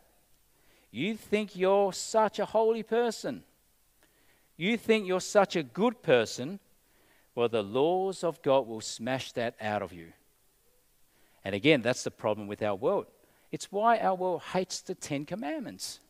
You 0.90 1.16
think 1.16 1.56
you're 1.56 1.92
such 1.92 2.38
a 2.38 2.44
holy 2.44 2.82
person. 2.82 3.42
You 4.56 4.76
think 4.76 5.06
you're 5.06 5.20
such 5.20 5.56
a 5.56 5.62
good 5.62 6.02
person. 6.02 6.60
Well, 7.34 7.48
the 7.48 7.62
laws 7.62 8.24
of 8.24 8.40
God 8.40 8.66
will 8.66 8.80
smash 8.80 9.32
that 9.32 9.54
out 9.60 9.82
of 9.82 9.92
you. 9.92 10.12
And 11.46 11.54
again, 11.54 11.80
that's 11.80 12.02
the 12.02 12.10
problem 12.10 12.48
with 12.48 12.60
our 12.60 12.74
world. 12.74 13.06
It's 13.52 13.70
why 13.70 13.98
our 13.98 14.16
world 14.16 14.42
hates 14.52 14.80
the 14.80 14.96
Ten 14.96 15.24
Commandments. 15.24 16.00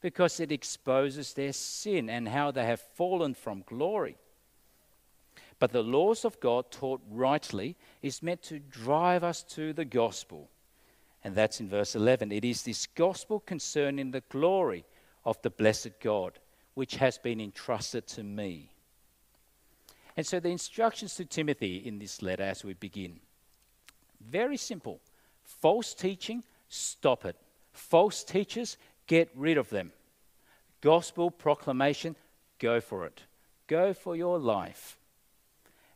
Because 0.00 0.38
it 0.38 0.52
exposes 0.52 1.34
their 1.34 1.52
sin 1.52 2.08
and 2.08 2.28
how 2.28 2.52
they 2.52 2.64
have 2.64 2.80
fallen 2.80 3.34
from 3.34 3.64
glory. 3.66 4.16
But 5.58 5.72
the 5.72 5.82
laws 5.82 6.24
of 6.24 6.38
God, 6.38 6.70
taught 6.70 7.00
rightly, 7.10 7.74
is 8.00 8.22
meant 8.22 8.42
to 8.42 8.60
drive 8.60 9.24
us 9.24 9.42
to 9.54 9.72
the 9.72 9.84
gospel. 9.84 10.48
And 11.24 11.34
that's 11.34 11.58
in 11.58 11.68
verse 11.68 11.96
11. 11.96 12.30
It 12.30 12.44
is 12.44 12.62
this 12.62 12.86
gospel 12.86 13.40
concerning 13.40 14.12
the 14.12 14.22
glory 14.28 14.84
of 15.24 15.42
the 15.42 15.50
blessed 15.50 15.98
God, 16.00 16.38
which 16.74 16.94
has 16.94 17.18
been 17.18 17.40
entrusted 17.40 18.06
to 18.06 18.22
me. 18.22 18.70
And 20.16 20.24
so 20.24 20.38
the 20.38 20.50
instructions 20.50 21.16
to 21.16 21.24
Timothy 21.24 21.78
in 21.78 21.98
this 21.98 22.22
letter 22.22 22.44
as 22.44 22.62
we 22.62 22.74
begin 22.74 23.18
very 24.20 24.56
simple. 24.56 25.00
False 25.42 25.94
teaching, 25.94 26.42
stop 26.68 27.24
it. 27.24 27.36
False 27.72 28.24
teachers, 28.24 28.76
get 29.06 29.30
rid 29.34 29.58
of 29.58 29.70
them. 29.70 29.92
Gospel 30.80 31.30
proclamation, 31.30 32.16
go 32.58 32.80
for 32.80 33.06
it. 33.06 33.22
Go 33.66 33.92
for 33.92 34.16
your 34.16 34.38
life. 34.38 34.98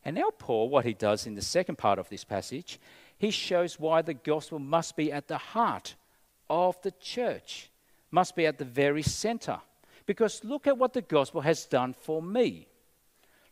And 0.04 0.16
now, 0.16 0.30
Paul, 0.36 0.68
what 0.68 0.84
he 0.84 0.94
does 0.94 1.26
in 1.26 1.34
the 1.34 1.42
second 1.42 1.78
part 1.78 1.98
of 1.98 2.08
this 2.08 2.24
passage, 2.24 2.80
he 3.18 3.30
shows 3.30 3.78
why 3.78 4.02
the 4.02 4.14
gospel 4.14 4.58
must 4.58 4.96
be 4.96 5.12
at 5.12 5.28
the 5.28 5.38
heart 5.38 5.94
of 6.50 6.80
the 6.82 6.90
church, 7.00 7.70
must 8.10 8.34
be 8.34 8.46
at 8.46 8.58
the 8.58 8.64
very 8.64 9.02
center. 9.02 9.60
Because 10.06 10.42
look 10.42 10.66
at 10.66 10.76
what 10.76 10.92
the 10.92 11.02
gospel 11.02 11.40
has 11.40 11.64
done 11.66 11.94
for 11.94 12.20
me. 12.20 12.66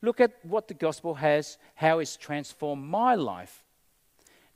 Look 0.02 0.20
at 0.20 0.32
what 0.42 0.66
the 0.66 0.74
gospel 0.74 1.14
has, 1.14 1.56
how 1.74 2.00
it's 2.00 2.16
transformed 2.16 2.84
my 2.84 3.14
life. 3.14 3.62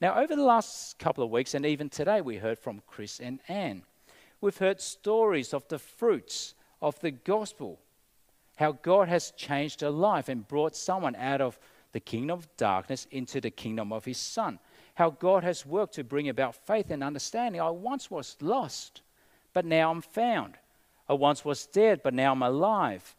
Now, 0.01 0.19
over 0.19 0.35
the 0.35 0.43
last 0.43 0.99
couple 0.99 1.25
of 1.25 1.31
weeks, 1.31 1.55
and 1.55 1.65
even 1.65 1.89
today, 1.89 2.21
we 2.21 2.37
heard 2.37 2.59
from 2.59 2.83
Chris 2.87 3.21
and 3.21 3.39
Anne. 3.49 3.83
We've 4.41 4.57
heard 4.57 4.81
stories 4.81 5.55
of 5.55 5.67
the 5.69 5.79
fruits 5.79 6.55
of 6.83 7.01
the 7.01 7.13
gospel, 7.13 7.79
how 8.57 8.73
God 8.73 9.09
has 9.09 9.31
changed 9.33 9.83
a 9.83 9.91
life 9.91 10.29
and 10.29 10.47
brought 10.47 10.77
someone 10.77 11.17
out 11.17 11.41
of 11.41 11.59
the 11.93 12.01
kingdom 12.01 12.39
of 12.39 12.57
darkness 12.57 13.07
into 13.11 13.41
the 13.41 13.51
kingdom 13.51 13.93
of 13.93 14.05
his 14.05 14.19
Son. 14.19 14.59
How 14.95 15.11
God 15.11 15.45
has 15.45 15.65
worked 15.65 15.95
to 15.95 16.05
bring 16.05 16.29
about 16.29 16.55
faith 16.55 16.91
and 16.91 17.03
understanding. 17.03 17.61
I 17.61 17.71
once 17.71 18.11
was 18.11 18.37
lost, 18.41 19.01
but 19.53 19.65
now 19.65 19.91
I'm 19.91 20.03
found. 20.03 20.55
I 21.09 21.15
once 21.15 21.45
was 21.45 21.67
dead, 21.67 22.01
but 22.03 22.15
now 22.15 22.33
I'm 22.33 22.43
alive. 22.43 23.15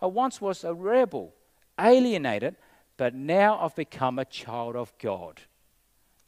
I 0.00 0.06
once 0.06 0.40
was 0.40 0.64
a 0.64 0.74
rebel, 0.74 1.32
alienated, 1.80 2.56
but 2.96 3.14
now 3.14 3.58
I've 3.60 3.76
become 3.76 4.18
a 4.18 4.24
child 4.24 4.76
of 4.76 4.92
God. 4.98 5.40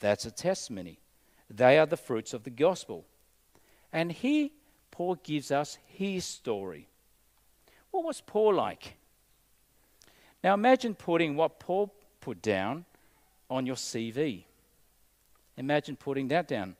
That's 0.00 0.24
a 0.24 0.30
testimony. 0.30 0.98
They 1.50 1.78
are 1.78 1.86
the 1.86 1.96
fruits 1.96 2.34
of 2.34 2.44
the 2.44 2.50
gospel. 2.50 3.04
And 3.92 4.12
here, 4.12 4.50
Paul 4.90 5.16
gives 5.16 5.50
us 5.50 5.78
his 5.86 6.24
story. 6.24 6.88
What 7.90 8.04
was 8.04 8.20
Paul 8.20 8.54
like? 8.54 8.96
Now 10.42 10.54
imagine 10.54 10.94
putting 10.94 11.36
what 11.36 11.58
Paul 11.58 11.92
put 12.20 12.42
down 12.42 12.84
on 13.50 13.66
your 13.66 13.76
CV. 13.76 14.44
Imagine 15.56 15.96
putting 15.96 16.28
that 16.28 16.46
down. 16.46 16.76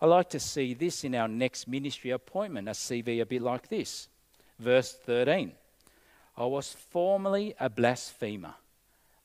I 0.00 0.06
like 0.06 0.30
to 0.30 0.40
see 0.40 0.74
this 0.74 1.04
in 1.04 1.14
our 1.14 1.28
next 1.28 1.66
ministry 1.66 2.10
appointment, 2.10 2.68
a 2.68 2.72
CV 2.72 3.20
a 3.20 3.26
bit 3.26 3.42
like 3.42 3.68
this. 3.68 4.08
Verse 4.58 4.92
13 4.92 5.52
I 6.36 6.44
was 6.44 6.72
formerly 6.72 7.54
a 7.60 7.68
blasphemer, 7.68 8.54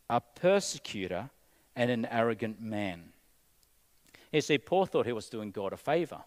a 0.10 0.22
persecutor, 0.22 1.30
and 1.76 1.90
an 1.90 2.06
arrogant 2.06 2.62
man. 2.62 3.12
You 4.32 4.42
see, 4.42 4.58
Paul 4.58 4.86
thought 4.86 5.06
he 5.06 5.12
was 5.12 5.30
doing 5.30 5.52
God 5.52 5.74
a 5.74 5.78
favor. 5.78 6.20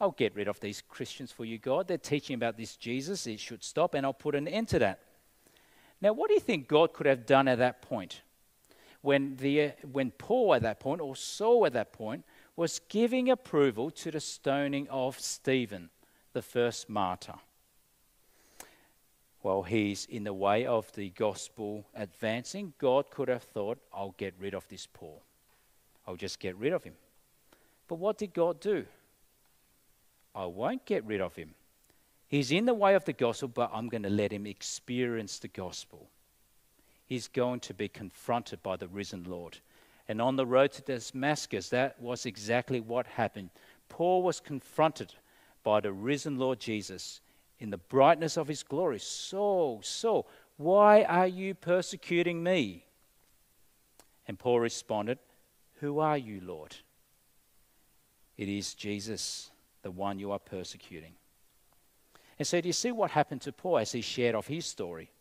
I'll 0.00 0.12
get 0.12 0.34
rid 0.34 0.48
of 0.48 0.60
these 0.60 0.82
Christians 0.88 1.30
for 1.30 1.44
you, 1.44 1.58
God. 1.58 1.88
They're 1.88 1.98
teaching 1.98 2.34
about 2.34 2.56
this 2.56 2.76
Jesus. 2.76 3.26
It 3.26 3.40
should 3.40 3.62
stop, 3.62 3.94
and 3.94 4.04
I'll 4.04 4.12
put 4.12 4.34
an 4.34 4.48
end 4.48 4.68
to 4.68 4.78
that. 4.80 5.00
Now, 6.00 6.12
what 6.12 6.28
do 6.28 6.34
you 6.34 6.40
think 6.40 6.66
God 6.66 6.92
could 6.92 7.06
have 7.06 7.26
done 7.26 7.46
at 7.46 7.58
that 7.58 7.82
point? 7.82 8.22
When, 9.00 9.36
the, 9.36 9.72
when 9.90 10.10
Paul 10.12 10.54
at 10.54 10.62
that 10.62 10.80
point, 10.80 11.00
or 11.00 11.14
Saul 11.16 11.66
at 11.66 11.72
that 11.72 11.92
point, 11.92 12.24
was 12.56 12.80
giving 12.88 13.30
approval 13.30 13.90
to 13.90 14.10
the 14.10 14.20
stoning 14.20 14.88
of 14.88 15.18
Stephen, 15.18 15.90
the 16.32 16.42
first 16.42 16.88
martyr. 16.88 17.34
Well, 19.42 19.62
he's 19.62 20.06
in 20.06 20.24
the 20.24 20.32
way 20.32 20.66
of 20.66 20.92
the 20.92 21.10
gospel 21.10 21.86
advancing. 21.94 22.74
God 22.78 23.10
could 23.10 23.28
have 23.28 23.42
thought, 23.42 23.78
I'll 23.92 24.14
get 24.16 24.34
rid 24.38 24.54
of 24.54 24.68
this 24.68 24.86
Paul. 24.86 25.22
I'll 26.06 26.16
just 26.16 26.38
get 26.38 26.56
rid 26.56 26.72
of 26.72 26.84
him. 26.84 26.94
But 27.92 27.98
what 27.98 28.16
did 28.16 28.32
God 28.32 28.58
do? 28.58 28.86
I 30.34 30.46
won't 30.46 30.86
get 30.86 31.04
rid 31.04 31.20
of 31.20 31.36
him. 31.36 31.50
He's 32.26 32.50
in 32.50 32.64
the 32.64 32.72
way 32.72 32.94
of 32.94 33.04
the 33.04 33.12
gospel, 33.12 33.48
but 33.48 33.70
I'm 33.70 33.90
going 33.90 34.04
to 34.04 34.08
let 34.08 34.32
him 34.32 34.46
experience 34.46 35.38
the 35.38 35.48
gospel. 35.48 36.08
He's 37.04 37.28
going 37.28 37.60
to 37.60 37.74
be 37.74 37.88
confronted 37.88 38.62
by 38.62 38.76
the 38.76 38.88
risen 38.88 39.24
Lord. 39.24 39.58
And 40.08 40.22
on 40.22 40.36
the 40.36 40.46
road 40.46 40.72
to 40.72 40.80
Damascus, 40.80 41.68
that 41.68 42.00
was 42.00 42.24
exactly 42.24 42.80
what 42.80 43.06
happened. 43.06 43.50
Paul 43.90 44.22
was 44.22 44.40
confronted 44.40 45.12
by 45.62 45.80
the 45.80 45.92
risen 45.92 46.38
Lord 46.38 46.60
Jesus 46.60 47.20
in 47.58 47.68
the 47.68 47.76
brightness 47.76 48.38
of 48.38 48.48
his 48.48 48.62
glory. 48.62 49.00
Saul, 49.00 49.82
Saul, 49.82 50.26
why 50.56 51.02
are 51.02 51.26
you 51.26 51.52
persecuting 51.52 52.42
me? 52.42 52.86
And 54.26 54.38
Paul 54.38 54.60
responded, 54.60 55.18
Who 55.80 55.98
are 55.98 56.16
you, 56.16 56.40
Lord? 56.42 56.74
It 58.42 58.48
is 58.48 58.74
Jesus, 58.74 59.52
the 59.82 59.92
one 59.92 60.18
you 60.18 60.32
are 60.32 60.38
persecuting. 60.40 61.12
And 62.40 62.48
so, 62.48 62.60
do 62.60 62.68
you 62.68 62.72
see 62.72 62.90
what 62.90 63.12
happened 63.12 63.40
to 63.42 63.52
Paul 63.52 63.78
as 63.78 63.92
he 63.92 64.00
shared 64.00 64.34
of 64.34 64.48
his 64.48 64.66
story? 64.66 65.12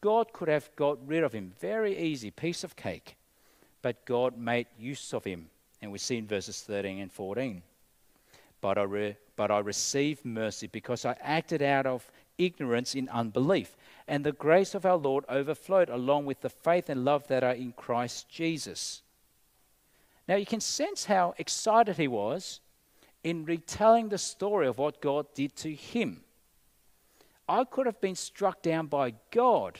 God 0.00 0.32
could 0.32 0.46
have 0.46 0.70
got 0.76 1.04
rid 1.04 1.24
of 1.24 1.32
him, 1.32 1.54
very 1.58 1.98
easy, 1.98 2.30
piece 2.30 2.62
of 2.62 2.76
cake. 2.76 3.16
But 3.82 4.04
God 4.04 4.38
made 4.38 4.68
use 4.78 5.12
of 5.12 5.24
him. 5.24 5.50
And 5.80 5.90
we 5.90 5.98
see 5.98 6.18
in 6.18 6.28
verses 6.28 6.60
13 6.60 7.00
and 7.00 7.10
14. 7.10 7.64
But 8.60 8.78
I, 8.78 8.82
re- 8.82 9.16
but 9.34 9.50
I 9.50 9.58
received 9.58 10.24
mercy 10.24 10.68
because 10.68 11.04
I 11.04 11.16
acted 11.20 11.62
out 11.62 11.86
of 11.86 12.12
ignorance 12.38 12.94
in 12.94 13.08
unbelief. 13.08 13.76
And 14.06 14.22
the 14.22 14.30
grace 14.30 14.76
of 14.76 14.86
our 14.86 14.98
Lord 14.98 15.24
overflowed 15.28 15.88
along 15.88 16.26
with 16.26 16.42
the 16.42 16.48
faith 16.48 16.88
and 16.88 17.04
love 17.04 17.26
that 17.26 17.42
are 17.42 17.54
in 17.54 17.72
Christ 17.72 18.28
Jesus. 18.28 19.02
Now 20.28 20.36
you 20.36 20.46
can 20.46 20.60
sense 20.60 21.04
how 21.04 21.34
excited 21.38 21.96
he 21.96 22.08
was 22.08 22.60
in 23.24 23.44
retelling 23.44 24.08
the 24.08 24.18
story 24.18 24.66
of 24.66 24.78
what 24.78 25.00
God 25.00 25.26
did 25.34 25.56
to 25.56 25.72
him. 25.72 26.22
I 27.48 27.64
could 27.64 27.86
have 27.86 28.00
been 28.00 28.14
struck 28.14 28.62
down 28.62 28.86
by 28.86 29.14
God. 29.30 29.78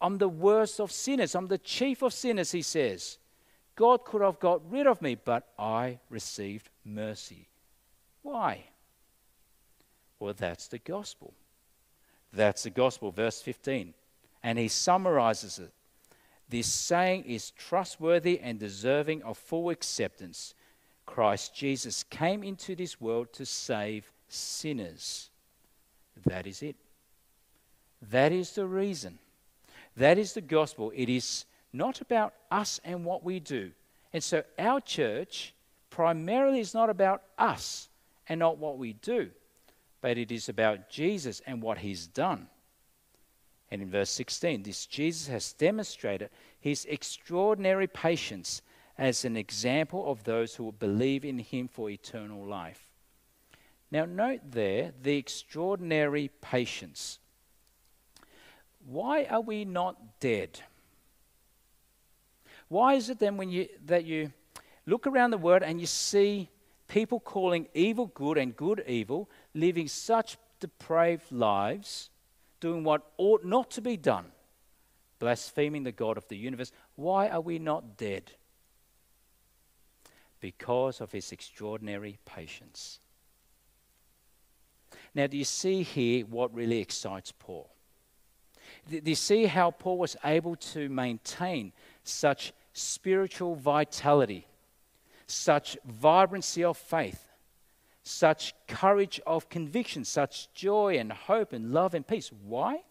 I'm 0.00 0.18
the 0.18 0.28
worst 0.28 0.80
of 0.80 0.92
sinners. 0.92 1.34
I'm 1.34 1.46
the 1.46 1.58
chief 1.58 2.02
of 2.02 2.12
sinners, 2.12 2.52
he 2.52 2.62
says. 2.62 3.18
God 3.76 4.04
could 4.04 4.22
have 4.22 4.40
got 4.40 4.70
rid 4.70 4.86
of 4.86 5.00
me, 5.02 5.14
but 5.14 5.48
I 5.58 5.98
received 6.10 6.70
mercy. 6.84 7.48
Why? 8.22 8.64
Well, 10.18 10.34
that's 10.36 10.68
the 10.68 10.78
gospel. 10.78 11.34
That's 12.32 12.64
the 12.64 12.70
gospel, 12.70 13.10
verse 13.12 13.40
15. 13.42 13.94
And 14.42 14.58
he 14.58 14.68
summarizes 14.68 15.58
it. 15.58 15.72
This 16.48 16.72
saying 16.72 17.24
is 17.24 17.50
trustworthy 17.50 18.38
and 18.40 18.58
deserving 18.58 19.22
of 19.22 19.38
full 19.38 19.70
acceptance. 19.70 20.54
Christ 21.04 21.54
Jesus 21.54 22.02
came 22.04 22.42
into 22.42 22.74
this 22.74 23.00
world 23.00 23.32
to 23.34 23.44
save 23.46 24.12
sinners 24.28 25.30
that 26.24 26.46
is 26.46 26.62
it. 26.62 26.76
That 28.10 28.32
is 28.32 28.52
the 28.52 28.66
reason. 28.66 29.18
That 29.96 30.18
is 30.18 30.32
the 30.32 30.40
gospel. 30.40 30.92
It 30.94 31.08
is 31.08 31.44
not 31.72 32.00
about 32.00 32.34
us 32.50 32.80
and 32.84 33.04
what 33.04 33.24
we 33.24 33.40
do. 33.40 33.72
And 34.12 34.22
so 34.22 34.42
our 34.58 34.80
church 34.80 35.54
primarily 35.90 36.60
is 36.60 36.74
not 36.74 36.90
about 36.90 37.22
us 37.38 37.88
and 38.28 38.38
not 38.40 38.58
what 38.58 38.78
we 38.78 38.94
do, 38.94 39.30
but 40.00 40.18
it 40.18 40.30
is 40.30 40.48
about 40.48 40.88
Jesus 40.88 41.40
and 41.46 41.62
what 41.62 41.78
he's 41.78 42.06
done. 42.06 42.48
And 43.70 43.82
in 43.82 43.90
verse 43.90 44.10
16, 44.10 44.62
this 44.62 44.86
Jesus 44.86 45.26
has 45.28 45.52
demonstrated 45.52 46.30
his 46.60 46.84
extraordinary 46.84 47.86
patience 47.86 48.62
as 48.98 49.24
an 49.24 49.36
example 49.36 50.10
of 50.10 50.24
those 50.24 50.54
who 50.54 50.64
will 50.64 50.72
believe 50.72 51.24
in 51.24 51.38
him 51.38 51.68
for 51.68 51.90
eternal 51.90 52.46
life. 52.46 52.86
Now, 53.90 54.04
note 54.04 54.40
there 54.50 54.92
the 55.02 55.16
extraordinary 55.16 56.30
patience. 56.40 57.18
Why 58.86 59.24
are 59.24 59.40
we 59.40 59.64
not 59.64 60.20
dead? 60.20 60.60
Why 62.68 62.94
is 62.94 63.10
it 63.10 63.18
then 63.18 63.36
when 63.36 63.50
you, 63.50 63.68
that 63.84 64.04
you 64.04 64.32
look 64.86 65.06
around 65.06 65.30
the 65.30 65.38
world 65.38 65.62
and 65.62 65.80
you 65.80 65.86
see 65.86 66.48
people 66.88 67.20
calling 67.20 67.68
evil 67.74 68.06
good 68.06 68.38
and 68.38 68.56
good 68.56 68.82
evil, 68.86 69.28
living 69.54 69.88
such 69.88 70.36
depraved 70.60 71.30
lives, 71.30 72.10
doing 72.60 72.84
what 72.84 73.02
ought 73.16 73.44
not 73.44 73.70
to 73.72 73.80
be 73.80 73.96
done, 73.96 74.26
blaspheming 75.18 75.84
the 75.84 75.92
God 75.92 76.16
of 76.16 76.28
the 76.28 76.36
universe? 76.36 76.72
Why 76.94 77.28
are 77.28 77.40
we 77.40 77.58
not 77.58 77.96
dead? 77.96 78.32
because 80.40 81.00
of 81.00 81.12
his 81.12 81.32
extraordinary 81.32 82.18
patience. 82.24 83.00
Now, 85.14 85.26
do 85.26 85.36
you 85.36 85.44
see 85.44 85.82
here 85.82 86.24
what 86.24 86.54
really 86.54 86.78
excites 86.78 87.32
Paul? 87.32 87.70
Do 88.88 89.00
you 89.02 89.14
see 89.14 89.46
how 89.46 89.70
Paul 89.70 89.98
was 89.98 90.16
able 90.24 90.56
to 90.56 90.88
maintain 90.88 91.72
such 92.04 92.52
spiritual 92.72 93.54
vitality, 93.54 94.46
such 95.26 95.78
vibrancy 95.84 96.62
of 96.62 96.76
faith, 96.76 97.25
such 98.06 98.54
courage 98.68 99.20
of 99.26 99.48
conviction, 99.48 100.04
such 100.04 100.52
joy 100.54 100.96
and 100.96 101.12
hope 101.12 101.52
and 101.52 101.72
love 101.72 101.92
and 101.94 102.06
peace? 102.06 102.30
Why? 102.46 102.82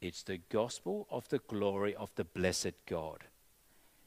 It's 0.00 0.22
the 0.22 0.38
gospel 0.48 1.06
of 1.10 1.28
the 1.28 1.40
glory 1.40 1.94
of 1.94 2.10
the 2.14 2.24
blessed 2.24 2.72
God. 2.86 3.24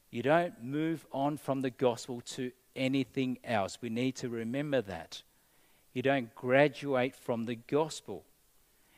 You 0.09 0.23
don't 0.23 0.63
move 0.63 1.05
on 1.11 1.37
from 1.37 1.61
the 1.61 1.69
gospel 1.69 2.21
to 2.21 2.51
anything 2.75 3.39
else. 3.43 3.77
We 3.81 3.89
need 3.89 4.15
to 4.17 4.29
remember 4.29 4.81
that. 4.81 5.21
You 5.93 6.01
don't 6.01 6.33
graduate 6.33 7.15
from 7.15 7.45
the 7.45 7.55
gospel. 7.55 8.23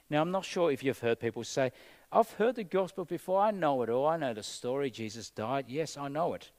Now, 0.10 0.22
I'm 0.22 0.32
not 0.32 0.46
sure 0.46 0.72
if 0.72 0.84
you've 0.84 1.00
heard 1.00 1.20
people 1.20 1.44
say, 1.44 1.72
I've 2.12 2.32
heard 2.32 2.56
the 2.56 2.64
gospel 2.64 3.06
before, 3.06 3.42
I 3.42 3.52
know 3.52 3.82
it 3.82 3.90
all, 3.90 4.08
I 4.08 4.18
know 4.18 4.34
the 4.34 4.44
story, 4.44 4.92
Jesus 4.92 5.32
died. 5.32 5.66
Yes, 5.68 5.98
I 5.98 6.08
know 6.10 6.34
it. 6.36 6.52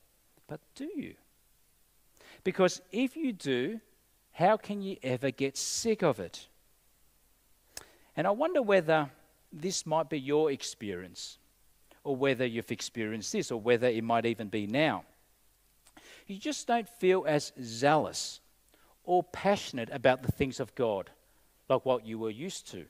But 0.48 0.60
do 0.74 0.90
you? 0.94 1.14
Because 2.44 2.82
if 2.92 3.16
you 3.16 3.32
do, 3.32 3.80
how 4.36 4.58
can 4.58 4.82
you 4.82 4.96
ever 5.02 5.30
get 5.30 5.56
sick 5.56 6.02
of 6.02 6.20
it? 6.20 6.46
And 8.16 8.26
I 8.26 8.30
wonder 8.30 8.60
whether 8.60 9.10
this 9.50 9.86
might 9.86 10.10
be 10.10 10.20
your 10.20 10.50
experience 10.50 11.38
or 12.04 12.14
whether 12.14 12.44
you've 12.46 12.70
experienced 12.70 13.32
this, 13.32 13.50
or 13.50 13.60
whether 13.60 13.88
it 13.88 14.04
might 14.04 14.24
even 14.26 14.46
be 14.46 14.64
now. 14.66 15.02
You 16.28 16.36
just 16.38 16.66
don't 16.68 16.88
feel 16.88 17.24
as 17.26 17.52
zealous 17.60 18.38
or 19.02 19.24
passionate 19.24 19.88
about 19.90 20.22
the 20.22 20.30
things 20.30 20.60
of 20.60 20.72
God 20.76 21.10
like 21.68 21.84
what 21.84 22.06
you 22.06 22.18
were 22.18 22.30
used 22.30 22.70
to. 22.70 22.84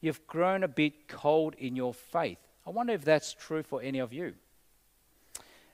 You've 0.00 0.26
grown 0.26 0.64
a 0.64 0.68
bit 0.68 1.06
cold 1.06 1.54
in 1.56 1.76
your 1.76 1.94
faith. 1.94 2.38
I 2.66 2.70
wonder 2.70 2.94
if 2.94 3.04
that's 3.04 3.32
true 3.32 3.62
for 3.62 3.80
any 3.80 4.00
of 4.00 4.12
you. 4.12 4.34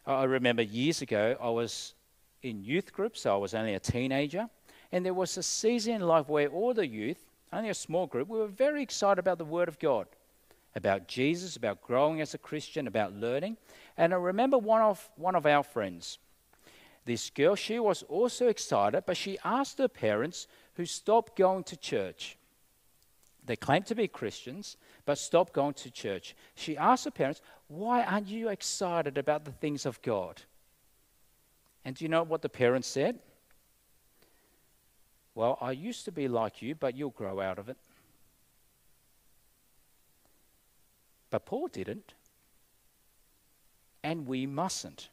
I 0.04 0.24
remember 0.24 0.62
years 0.62 1.00
ago, 1.00 1.36
I 1.40 1.48
was 1.48 1.94
in 2.42 2.64
youth 2.64 2.92
groups, 2.92 3.22
so 3.22 3.32
I 3.32 3.38
was 3.38 3.54
only 3.54 3.74
a 3.74 3.80
teenager, 3.80 4.50
and 4.92 5.04
there 5.04 5.14
was 5.14 5.36
a 5.36 5.42
season 5.42 5.94
in 5.94 6.00
life 6.02 6.28
where 6.28 6.48
all 6.48 6.74
the 6.74 6.86
youth, 6.86 7.24
only 7.52 7.68
a 7.68 7.74
small 7.74 8.06
group, 8.06 8.28
we 8.28 8.38
were 8.38 8.46
very 8.46 8.82
excited 8.82 9.18
about 9.18 9.38
the 9.38 9.44
Word 9.44 9.68
of 9.68 9.78
God 9.78 10.06
about 10.74 11.08
Jesus, 11.08 11.56
about 11.56 11.82
growing 11.82 12.20
as 12.20 12.34
a 12.34 12.38
Christian, 12.38 12.86
about 12.86 13.12
learning. 13.12 13.56
And 13.96 14.14
I 14.14 14.16
remember 14.16 14.56
one 14.56 14.80
of, 14.80 15.10
one 15.16 15.34
of 15.34 15.44
our 15.44 15.62
friends, 15.62 16.18
this 17.04 17.30
girl, 17.30 17.54
she 17.54 17.78
was 17.78 18.02
also 18.04 18.48
excited, 18.48 19.04
but 19.06 19.16
she 19.16 19.38
asked 19.44 19.78
her 19.78 19.88
parents 19.88 20.46
who 20.74 20.84
stopped 20.84 21.36
going 21.36 21.64
to 21.64 21.76
church. 21.76 22.36
They 23.44 23.56
claimed 23.56 23.86
to 23.86 23.94
be 23.94 24.08
Christians, 24.08 24.76
but 25.06 25.16
stopped 25.16 25.54
going 25.54 25.74
to 25.74 25.90
church. 25.90 26.36
She 26.54 26.76
asked 26.76 27.06
her 27.06 27.10
parents, 27.10 27.40
Why 27.68 28.02
aren't 28.02 28.28
you 28.28 28.48
excited 28.48 29.16
about 29.16 29.44
the 29.46 29.52
things 29.52 29.86
of 29.86 30.00
God? 30.02 30.42
And 31.84 31.96
do 31.96 32.04
you 32.04 32.10
know 32.10 32.22
what 32.22 32.42
the 32.42 32.50
parents 32.50 32.88
said? 32.88 33.18
Well, 35.38 35.56
I 35.60 35.70
used 35.70 36.04
to 36.06 36.10
be 36.10 36.26
like 36.26 36.62
you, 36.62 36.74
but 36.74 36.96
you'll 36.96 37.10
grow 37.10 37.40
out 37.40 37.60
of 37.60 37.68
it. 37.68 37.76
But 41.30 41.46
Paul 41.46 41.68
didn't. 41.68 42.14
And 44.02 44.26
we 44.26 44.46
mustn't. 44.46 45.10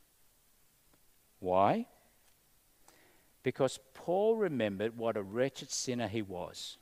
Why? 1.40 1.86
Because 3.44 3.78
Paul 3.94 4.36
remembered 4.36 4.98
what 4.98 5.16
a 5.16 5.22
wretched 5.22 5.70
sinner 5.70 6.08
he 6.08 6.24
was. 6.24 6.78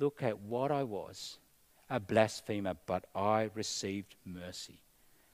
Look 0.00 0.20
at 0.20 0.40
what 0.40 0.72
I 0.72 0.82
was 0.82 1.38
a 1.88 2.00
blasphemer, 2.00 2.74
but 2.86 3.04
I 3.14 3.48
received 3.54 4.16
mercy. 4.24 4.80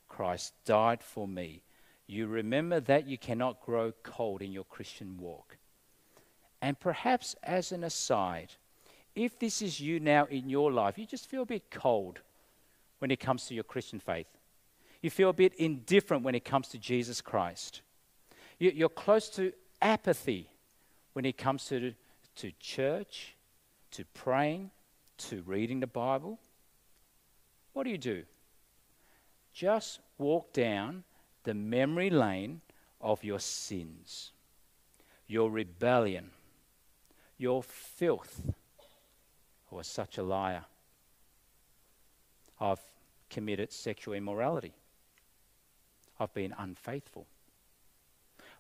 Christ 0.06 0.52
died 0.66 1.02
for 1.02 1.26
me. 1.26 1.62
You 2.06 2.26
remember 2.26 2.78
that 2.80 3.06
you 3.06 3.16
cannot 3.16 3.62
grow 3.62 3.94
cold 4.02 4.42
in 4.42 4.52
your 4.52 4.64
Christian 4.64 5.16
walk. 5.16 5.56
And 6.64 6.81
perhaps 6.81 7.37
as 7.42 7.72
an 7.72 7.85
aside, 7.85 8.55
if 9.14 9.38
this 9.38 9.61
is 9.61 9.81
you 9.81 10.00
now 10.00 10.24
in 10.24 10.48
your 10.48 10.72
life, 10.72 10.96
you 10.96 11.05
just 11.05 11.29
feel 11.29 11.42
a 11.42 11.46
bit 11.46 11.70
cold 11.70 12.20
when 13.00 13.11
it 13.11 13.20
comes 13.20 13.44
to 13.44 13.55
your 13.55 13.64
Christian 13.64 14.00
faith. 14.00 14.29
You 15.03 15.11
feel 15.11 15.29
a 15.29 15.35
bit 15.35 15.53
indifferent 15.57 16.24
when 16.24 16.35
it 16.35 16.42
comes 16.42 16.68
to 16.68 16.79
Jesus 16.79 17.20
Christ. 17.20 17.83
You're 18.59 18.88
close 18.88 19.29
to 19.37 19.53
apathy 19.83 20.48
when 21.12 21.27
it 21.27 21.37
comes 21.37 21.66
to, 21.66 21.92
to 22.37 22.53
church, 22.59 23.35
to 23.90 24.07
praying, 24.14 24.70
to 25.18 25.42
reading 25.42 25.81
the 25.81 25.87
Bible. 25.87 26.38
What 27.74 27.85
do 27.85 27.90
you 27.90 27.98
do? 27.98 28.22
Just 29.53 30.00
walk 30.16 30.55
down 30.55 31.05
the 31.42 31.53
memory 31.53 32.09
lane 32.09 32.62
of 33.03 33.22
your 33.22 33.38
sins, 33.38 34.33
your 35.27 35.50
rebellion, 35.50 36.31
your 37.38 37.62
filth. 37.62 38.42
I 39.70 39.74
was 39.74 39.86
such 39.86 40.18
a 40.18 40.22
liar. 40.22 40.64
I've 42.60 42.82
committed 43.30 43.72
sexual 43.72 44.14
immorality. 44.14 44.74
I've 46.18 46.32
been 46.32 46.54
unfaithful. 46.56 47.26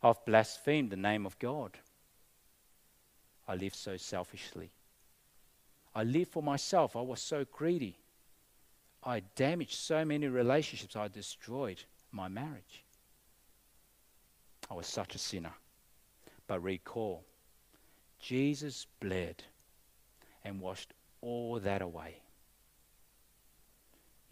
I've 0.02 0.24
blasphemed 0.24 0.90
the 0.90 0.96
name 0.96 1.24
of 1.24 1.38
God. 1.38 1.78
I 3.46 3.54
live 3.54 3.74
so 3.74 3.96
selfishly. 3.96 4.70
I 5.94 6.02
live 6.02 6.28
for 6.28 6.42
myself. 6.42 6.96
I 6.96 7.00
was 7.00 7.20
so 7.20 7.44
greedy. 7.50 7.96
I 9.04 9.20
damaged 9.36 9.74
so 9.74 10.04
many 10.04 10.26
relationships. 10.26 10.96
I 10.96 11.08
destroyed 11.08 11.82
my 12.10 12.26
marriage. 12.28 12.84
I 14.70 14.74
was 14.74 14.86
such 14.86 15.14
a 15.14 15.18
sinner. 15.18 15.52
But 16.46 16.62
recall, 16.62 17.24
Jesus 18.24 18.86
bled 19.00 19.44
and 20.44 20.60
washed 20.60 20.92
all 21.20 21.60
that 21.60 21.82
away 21.82 22.20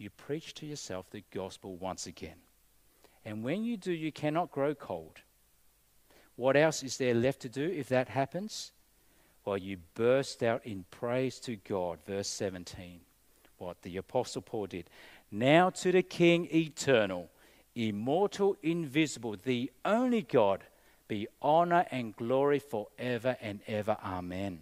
you 0.03 0.09
preach 0.09 0.53
to 0.55 0.65
yourself 0.65 1.09
the 1.09 1.23
gospel 1.33 1.75
once 1.77 2.07
again. 2.07 2.35
And 3.25 3.41
when 3.41 3.63
you 3.63 3.77
do, 3.77 3.91
you 3.91 4.11
cannot 4.11 4.51
grow 4.51 4.75
cold. 4.75 5.21
What 6.35 6.57
else 6.57 6.83
is 6.83 6.97
there 6.97 7.13
left 7.13 7.41
to 7.41 7.49
do 7.49 7.63
if 7.63 7.87
that 7.89 8.09
happens? 8.09 8.73
Well, 9.45 9.57
you 9.57 9.77
burst 9.95 10.43
out 10.43 10.65
in 10.65 10.85
praise 10.91 11.39
to 11.41 11.55
God. 11.55 11.99
Verse 12.05 12.27
17, 12.27 12.99
what 13.57 13.81
the 13.81 13.97
Apostle 13.97 14.41
Paul 14.41 14.67
did. 14.67 14.89
Now 15.31 15.69
to 15.69 15.91
the 15.91 16.03
King 16.03 16.49
eternal, 16.53 17.29
immortal, 17.73 18.57
invisible, 18.61 19.37
the 19.41 19.71
only 19.85 20.21
God, 20.21 20.63
be 21.07 21.27
honor 21.41 21.85
and 21.91 22.15
glory 22.15 22.59
forever 22.59 23.37
and 23.41 23.59
ever. 23.67 23.97
Amen. 24.03 24.61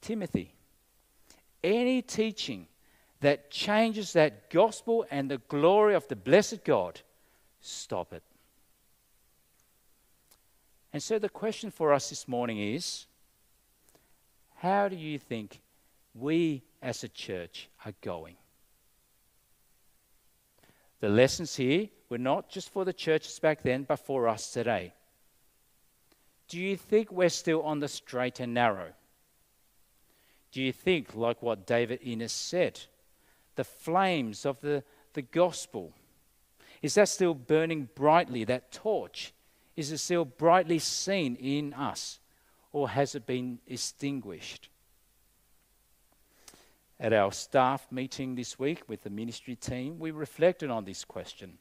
Timothy, 0.00 0.54
any 1.64 2.02
teaching 2.02 2.68
that 3.20 3.50
changes 3.50 4.12
that 4.12 4.50
gospel 4.50 5.06
and 5.10 5.30
the 5.30 5.38
glory 5.48 5.94
of 5.94 6.06
the 6.08 6.16
blessed 6.16 6.64
God, 6.64 7.00
stop 7.60 8.12
it. 8.12 8.22
And 10.92 11.02
so 11.02 11.18
the 11.18 11.28
question 11.28 11.70
for 11.70 11.92
us 11.92 12.08
this 12.08 12.28
morning 12.28 12.58
is 12.58 13.06
how 14.56 14.88
do 14.88 14.96
you 14.96 15.18
think 15.18 15.60
we 16.14 16.62
as 16.80 17.04
a 17.04 17.08
church 17.08 17.68
are 17.84 17.92
going? 18.00 18.36
The 21.00 21.08
lessons 21.08 21.56
here 21.56 21.88
were 22.08 22.18
not 22.18 22.48
just 22.48 22.70
for 22.70 22.84
the 22.84 22.92
churches 22.92 23.38
back 23.38 23.62
then, 23.62 23.84
but 23.84 23.96
for 23.96 24.28
us 24.28 24.52
today. 24.52 24.92
Do 26.48 26.58
you 26.58 26.76
think 26.76 27.10
we're 27.10 27.28
still 27.28 27.62
on 27.62 27.80
the 27.80 27.88
straight 27.88 28.40
and 28.40 28.54
narrow? 28.54 28.92
Do 30.52 30.62
you 30.62 30.72
think, 30.72 31.14
like 31.14 31.42
what 31.42 31.66
David 31.66 32.00
Innes 32.02 32.32
said, 32.32 32.80
the 33.56 33.64
flames 33.64 34.46
of 34.46 34.60
the, 34.60 34.84
the 35.14 35.22
gospel? 35.22 35.92
Is 36.82 36.94
that 36.94 37.08
still 37.08 37.34
burning 37.34 37.88
brightly, 37.94 38.44
that 38.44 38.70
torch? 38.70 39.32
Is 39.76 39.90
it 39.90 39.98
still 39.98 40.24
brightly 40.24 40.78
seen 40.78 41.34
in 41.36 41.74
us? 41.74 42.20
Or 42.72 42.90
has 42.90 43.14
it 43.14 43.26
been 43.26 43.58
extinguished? 43.66 44.68
At 46.98 47.12
our 47.12 47.32
staff 47.32 47.90
meeting 47.90 48.36
this 48.36 48.58
week 48.58 48.82
with 48.88 49.02
the 49.02 49.10
ministry 49.10 49.56
team, 49.56 49.98
we 49.98 50.10
reflected 50.12 50.70
on 50.70 50.84
this 50.84 51.04
question 51.04 51.58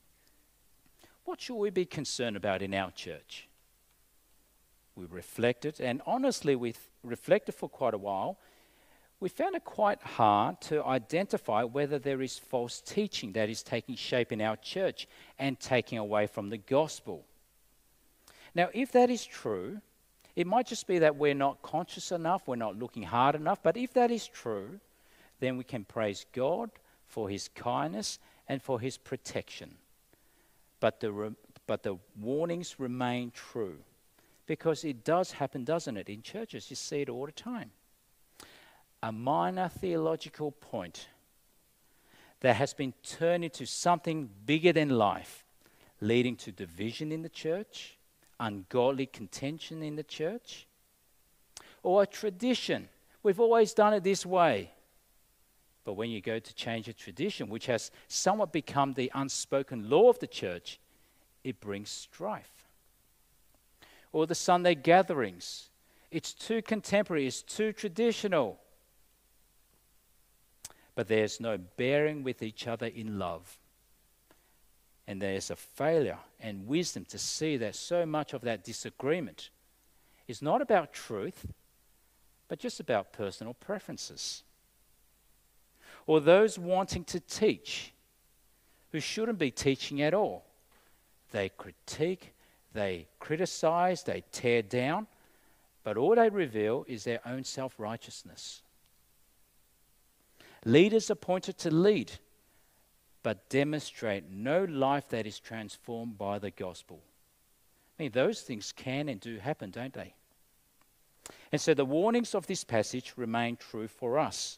What 1.26 1.42
should 1.42 1.56
we 1.56 1.70
be 1.70 1.86
concerned 1.86 2.38
about 2.38 2.62
in 2.62 2.74
our 2.74 2.92
church? 2.92 3.48
We 4.96 5.06
reflected, 5.06 5.82
and 5.82 6.02
honestly, 6.06 6.56
we 6.56 6.76
reflected 7.04 7.54
for 7.54 7.68
quite 7.68 7.94
a 7.94 7.98
while 7.98 8.38
we 9.20 9.30
found 9.30 9.56
it 9.56 9.64
quite 9.64 10.02
hard 10.02 10.60
to 10.62 10.84
identify 10.84 11.64
whether 11.64 11.98
there 11.98 12.22
is 12.22 12.38
false 12.38 12.82
teaching 12.82 13.32
that 13.34 13.50
is 13.50 13.64
taking 13.64 13.96
shape 13.96 14.32
in 14.32 14.42
our 14.42 14.58
church 14.58 15.08
and 15.40 15.60
taking 15.60 15.98
away 15.98 16.28
from 16.28 16.50
the 16.50 16.58
gospel. 16.58 17.26
Now, 18.54 18.70
if 18.74 18.92
that 18.92 19.10
is 19.10 19.26
true, 19.26 19.80
it 20.36 20.48
might 20.48 20.68
just 20.68 20.86
be 20.86 21.00
that 21.00 21.16
we're 21.16 21.34
not 21.34 21.62
conscious 21.62 22.12
enough, 22.12 22.48
we're 22.48 22.58
not 22.58 22.78
looking 22.78 23.04
hard 23.04 23.36
enough, 23.36 23.64
but 23.64 23.78
if 23.78 23.94
that 23.94 24.12
is 24.12 24.28
true, 24.28 24.80
then 25.40 25.58
we 25.58 25.64
can 25.64 25.86
praise 25.86 26.26
God 26.34 26.70
for 27.08 27.30
his 27.30 27.48
kindness 27.48 28.20
and 28.48 28.62
for 28.62 28.80
his 28.80 28.98
protection. 28.98 29.76
But 30.80 31.00
the, 31.00 31.12
re- 31.12 31.36
but 31.68 31.84
the 31.84 31.98
warnings 32.20 32.80
remain 32.80 33.32
true 33.32 33.78
because 34.46 34.84
it 34.84 35.04
does 35.04 35.32
happen, 35.32 35.64
doesn't 35.64 35.98
it? 35.98 36.10
In 36.10 36.22
churches, 36.22 36.70
you 36.70 36.76
see 36.76 37.02
it 37.02 37.10
all 37.10 37.26
the 37.26 37.32
time. 37.32 37.72
A 39.02 39.12
minor 39.12 39.70
theological 39.70 40.52
point 40.52 41.08
that 42.42 42.56
has 42.56 42.74
been 42.74 42.94
turned 43.04 43.44
into 43.44 43.66
something 43.66 44.30
bigger 44.46 44.74
than 44.74 44.90
life, 44.90 45.44
leading 46.02 46.36
to 46.36 46.52
division 46.52 47.12
in 47.12 47.22
the 47.22 47.30
church, 47.30 47.98
ungodly 48.40 49.06
contention 49.06 49.82
in 49.82 49.96
the 49.96 50.04
church, 50.04 50.68
or 51.82 52.04
a 52.04 52.08
tradition. 52.08 52.90
We've 53.24 53.40
always 53.40 53.74
done 53.74 53.94
it 53.94 54.04
this 54.04 54.26
way. 54.26 54.72
But 55.86 55.94
when 55.94 56.10
you 56.10 56.20
go 56.20 56.40
to 56.40 56.56
change 56.56 56.88
a 56.88 56.94
tradition, 56.94 57.48
which 57.48 57.68
has 57.68 57.92
somewhat 58.08 58.52
become 58.52 58.94
the 58.94 59.12
unspoken 59.14 59.88
law 59.88 60.10
of 60.10 60.20
the 60.20 60.28
church, 60.28 60.80
it 61.44 61.62
brings 61.62 61.92
strife. 61.92 62.66
Or 64.12 64.26
the 64.26 64.36
Sunday 64.36 64.74
gatherings. 64.74 65.70
It's 66.10 66.34
too 66.34 66.64
contemporary, 66.64 67.28
it's 67.28 67.44
too 67.44 67.72
traditional. 67.72 68.60
But 70.96 71.08
there's 71.08 71.40
no 71.40 71.58
bearing 71.58 72.24
with 72.24 72.42
each 72.42 72.68
other 72.68 72.88
in 72.88 73.20
love. 73.20 73.60
And 75.08 75.22
there's 75.22 75.52
a 75.52 75.56
failure 75.56 76.18
and 76.40 76.66
wisdom 76.66 77.06
to 77.10 77.20
see 77.20 77.58
that 77.58 77.76
so 77.76 78.08
much 78.08 78.34
of 78.34 78.42
that 78.42 78.64
disagreement 78.64 79.52
is 80.28 80.42
not 80.42 80.64
about 80.64 80.94
truth, 80.94 81.54
but 82.48 82.58
just 82.58 82.80
about 82.80 83.14
personal 83.14 83.54
preferences 83.54 84.45
or 86.08 86.20
those 86.20 86.60
wanting 86.60 87.04
to 87.06 87.20
teach 87.20 87.94
who 88.92 89.00
shouldn't 89.00 89.40
be 89.40 89.52
teaching 89.52 90.02
at 90.02 90.14
all. 90.14 90.46
They 91.32 91.50
critique, 91.50 92.34
they 92.74 93.08
criticize, 93.20 94.04
they 94.04 94.24
tear 94.32 94.62
down, 94.62 95.08
but 95.84 95.98
all 95.98 96.16
they 96.16 96.30
reveal 96.30 96.86
is 96.88 97.04
their 97.04 97.20
own 97.26 97.44
self 97.44 97.80
righteousness. 97.80 98.62
Leaders 100.64 101.10
appointed 101.10 101.58
to 101.60 101.72
lead, 101.72 102.12
but 103.22 103.50
demonstrate 103.50 104.30
no 104.30 104.64
life 104.64 105.08
that 105.10 105.28
is 105.28 105.40
transformed 105.40 106.18
by 106.18 106.40
the 106.40 106.52
gospel. 106.52 107.02
I 107.98 108.04
mean, 108.04 108.12
those 108.12 108.42
things 108.42 108.72
can 108.72 109.10
and 109.10 109.20
do 109.20 109.38
happen, 109.38 109.72
don't 109.72 109.94
they? 109.94 110.14
And 111.52 111.62
so 111.62 111.74
the 111.74 111.86
warnings 111.86 112.36
of 112.36 112.48
this 112.48 112.64
passage 112.64 113.14
remain 113.16 113.58
true 113.58 113.88
for 113.88 114.18
us. 114.20 114.58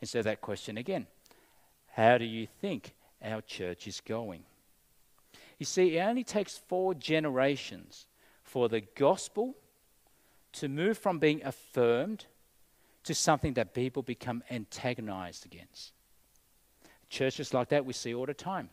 And 0.00 0.08
so 0.08 0.22
that 0.22 0.40
question 0.40 0.76
again 0.78 1.06
how 1.92 2.18
do 2.18 2.26
you 2.26 2.46
think 2.60 2.94
our 3.22 3.40
church 3.40 3.86
is 3.86 4.00
going? 4.00 4.44
You 5.58 5.64
see, 5.64 5.96
it 5.96 6.02
only 6.02 6.24
takes 6.24 6.58
four 6.58 6.94
generations 6.94 8.06
for 8.42 8.68
the 8.68 8.82
gospel 8.82 9.56
to 10.52 10.68
move 10.68 10.98
from 10.98 11.18
being 11.18 11.42
affirmed 11.42 12.26
to 13.04 13.14
something 13.14 13.54
that 13.54 13.72
people 13.72 14.02
become 14.02 14.42
antagonized 14.50 15.46
against. 15.46 15.92
Churches 17.08 17.54
like 17.54 17.68
that 17.70 17.86
we 17.86 17.92
see 17.92 18.14
all 18.14 18.26
the 18.26 18.34
time. 18.34 18.68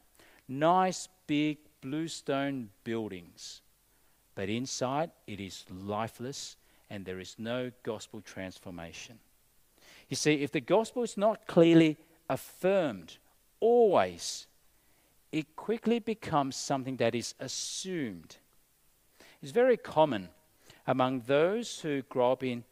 Nice, 0.48 1.08
big, 1.28 1.60
bluestone 1.82 2.70
buildings, 2.84 3.62
but 4.36 4.50
inside 4.50 5.12
it 5.28 5.40
is 5.40 5.66
lifeless 5.70 6.58
and 6.90 7.06
there 7.06 7.20
is 7.20 7.36
no 7.38 7.72
gospel 7.84 8.22
transformation. 8.22 9.20
You 10.14 10.16
see, 10.16 10.44
if 10.44 10.52
the 10.52 10.62
gospel 10.62 11.02
is 11.02 11.18
not 11.18 11.48
clearly 11.48 11.98
affirmed, 12.30 13.18
always, 13.60 14.46
it 15.32 15.56
quickly 15.56 15.98
becomes 15.98 16.56
something 16.56 16.98
that 16.98 17.16
is 17.16 17.34
assumed. 17.40 18.38
It's 19.42 19.52
very 19.52 19.76
common 19.76 20.30
among 20.86 21.22
those 21.22 21.80
who 21.80 22.04
grow 22.04 22.34
up 22.34 22.44
in 22.44 22.64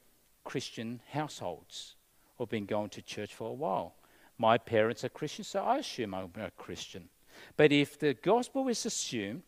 Christian 0.44 1.02
households 1.10 1.96
or 2.38 2.46
been 2.46 2.68
going 2.68 2.90
to 2.90 3.02
church 3.02 3.34
for 3.34 3.50
a 3.50 3.54
while. 3.54 3.96
My 4.38 4.60
parents 4.60 5.04
are 5.04 5.10
Christians, 5.10 5.48
so 5.48 5.64
I 5.64 5.80
assume 5.80 6.14
I'm 6.14 6.30
a 6.40 6.52
Christian. 6.52 7.10
But 7.58 7.72
if 7.72 7.98
the 7.98 8.14
gospel 8.14 8.68
is 8.68 8.86
assumed, 8.86 9.42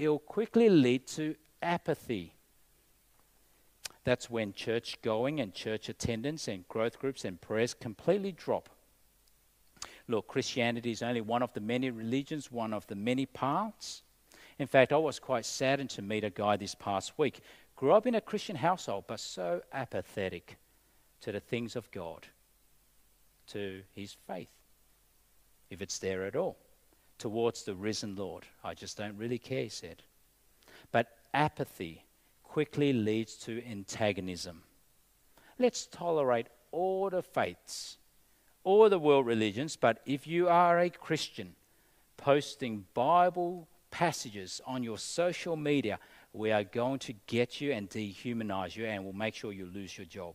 it'll 0.00 0.18
quickly 0.18 0.68
lead 0.68 1.06
to 1.14 1.36
apathy 1.62 2.32
that's 4.06 4.30
when 4.30 4.52
church 4.52 5.02
going 5.02 5.40
and 5.40 5.52
church 5.52 5.88
attendance 5.88 6.46
and 6.46 6.66
growth 6.68 6.96
groups 6.96 7.24
and 7.24 7.40
prayers 7.40 7.74
completely 7.74 8.30
drop. 8.30 8.68
Look, 10.06 10.28
Christianity 10.28 10.92
is 10.92 11.02
only 11.02 11.20
one 11.20 11.42
of 11.42 11.52
the 11.54 11.60
many 11.60 11.90
religions, 11.90 12.52
one 12.52 12.72
of 12.72 12.86
the 12.86 12.94
many 12.94 13.26
paths. 13.26 14.02
In 14.60 14.68
fact, 14.68 14.92
I 14.92 14.96
was 14.96 15.18
quite 15.18 15.44
saddened 15.44 15.90
to 15.90 16.02
meet 16.02 16.22
a 16.22 16.30
guy 16.30 16.56
this 16.56 16.76
past 16.76 17.18
week. 17.18 17.40
Grew 17.74 17.92
up 17.92 18.06
in 18.06 18.14
a 18.14 18.20
Christian 18.20 18.54
household, 18.54 19.06
but 19.08 19.18
so 19.18 19.60
apathetic 19.72 20.56
to 21.22 21.32
the 21.32 21.40
things 21.40 21.74
of 21.74 21.90
God, 21.90 22.28
to 23.48 23.82
his 23.92 24.16
faith, 24.28 24.54
if 25.68 25.82
it's 25.82 25.98
there 25.98 26.24
at 26.26 26.36
all, 26.36 26.56
towards 27.18 27.64
the 27.64 27.74
risen 27.74 28.14
Lord. 28.14 28.44
I 28.62 28.74
just 28.74 28.96
don't 28.96 29.18
really 29.18 29.38
care, 29.38 29.64
he 29.64 29.68
said. 29.68 30.04
But 30.92 31.08
apathy 31.34 32.05
quickly 32.56 32.94
leads 32.94 33.34
to 33.34 33.62
antagonism. 33.70 34.62
Let's 35.58 35.84
tolerate 35.88 36.46
all 36.72 37.10
the 37.10 37.20
faiths, 37.20 37.98
all 38.64 38.88
the 38.88 38.98
world 38.98 39.26
religions, 39.26 39.76
but 39.76 40.00
if 40.06 40.26
you 40.26 40.48
are 40.48 40.80
a 40.80 40.88
Christian 40.88 41.54
posting 42.16 42.86
Bible 42.94 43.68
passages 43.90 44.62
on 44.66 44.82
your 44.82 44.96
social 44.96 45.54
media, 45.54 45.98
we 46.32 46.50
are 46.50 46.64
going 46.64 46.98
to 47.00 47.12
get 47.26 47.60
you 47.60 47.72
and 47.72 47.90
dehumanize 47.90 48.74
you 48.74 48.86
and 48.86 49.04
we'll 49.04 49.12
make 49.12 49.34
sure 49.34 49.52
you 49.52 49.66
lose 49.66 49.98
your 49.98 50.06
job. 50.06 50.34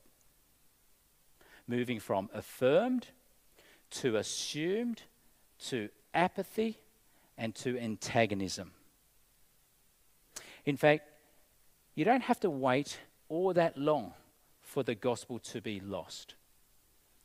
Moving 1.67 1.99
from 1.99 2.29
affirmed 2.35 3.07
to 4.01 4.17
assumed 4.17 5.01
to 5.69 5.89
apathy 6.13 6.77
and 7.35 7.55
to 7.55 7.79
antagonism. 7.79 8.73
In 10.67 10.77
fact, 10.77 11.10
you 12.01 12.05
don't 12.05 12.23
have 12.23 12.39
to 12.39 12.49
wait 12.49 12.97
all 13.29 13.53
that 13.53 13.77
long 13.77 14.11
for 14.59 14.81
the 14.81 14.95
gospel 14.95 15.37
to 15.37 15.61
be 15.61 15.79
lost. 15.79 16.33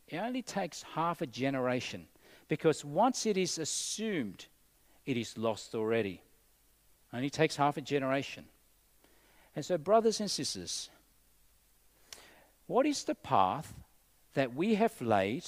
It 0.07 0.17
only 0.17 0.43
takes 0.43 0.83
half 0.93 1.19
a 1.19 1.25
generation 1.25 2.05
because 2.47 2.85
once 2.85 3.25
it 3.25 3.37
is 3.37 3.57
assumed, 3.57 4.45
it 5.07 5.17
is 5.17 5.35
lost 5.35 5.73
already. 5.73 6.21
It 7.11 7.15
only 7.15 7.31
takes 7.31 7.55
half 7.55 7.77
a 7.77 7.81
generation. 7.81 8.45
And 9.55 9.65
so, 9.65 9.79
brothers 9.79 10.19
and 10.19 10.29
sisters, 10.29 10.91
what 12.67 12.85
is 12.85 13.03
the 13.03 13.15
path 13.15 13.73
that 14.35 14.53
we 14.53 14.75
have 14.75 15.01
laid 15.01 15.43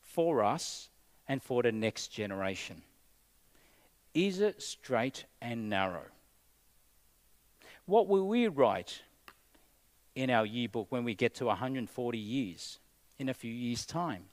for 0.00 0.42
us 0.42 0.88
and 1.28 1.42
for 1.42 1.62
the 1.62 1.72
next 1.72 2.08
generation? 2.08 2.80
Is 4.14 4.40
it 4.40 4.62
straight 4.62 5.26
and 5.42 5.68
narrow? 5.68 6.06
What 7.86 8.08
will 8.08 8.26
we 8.26 8.48
write 8.48 9.02
in 10.14 10.30
our 10.30 10.46
yearbook 10.46 10.86
when 10.90 11.04
we 11.04 11.14
get 11.14 11.34
to 11.36 11.46
140 11.46 12.18
years, 12.18 12.78
in 13.18 13.28
a 13.28 13.34
few 13.34 13.52
years' 13.52 13.86
time? 13.86 14.24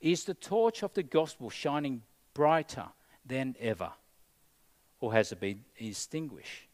Is 0.00 0.24
the 0.24 0.34
torch 0.34 0.82
of 0.82 0.94
the 0.94 1.02
gospel 1.02 1.50
shining 1.50 2.02
brighter 2.34 2.86
than 3.24 3.56
ever? 3.60 3.90
Or 5.00 5.12
has 5.12 5.32
it 5.32 5.40
been 5.40 5.64
extinguished? 5.78 6.66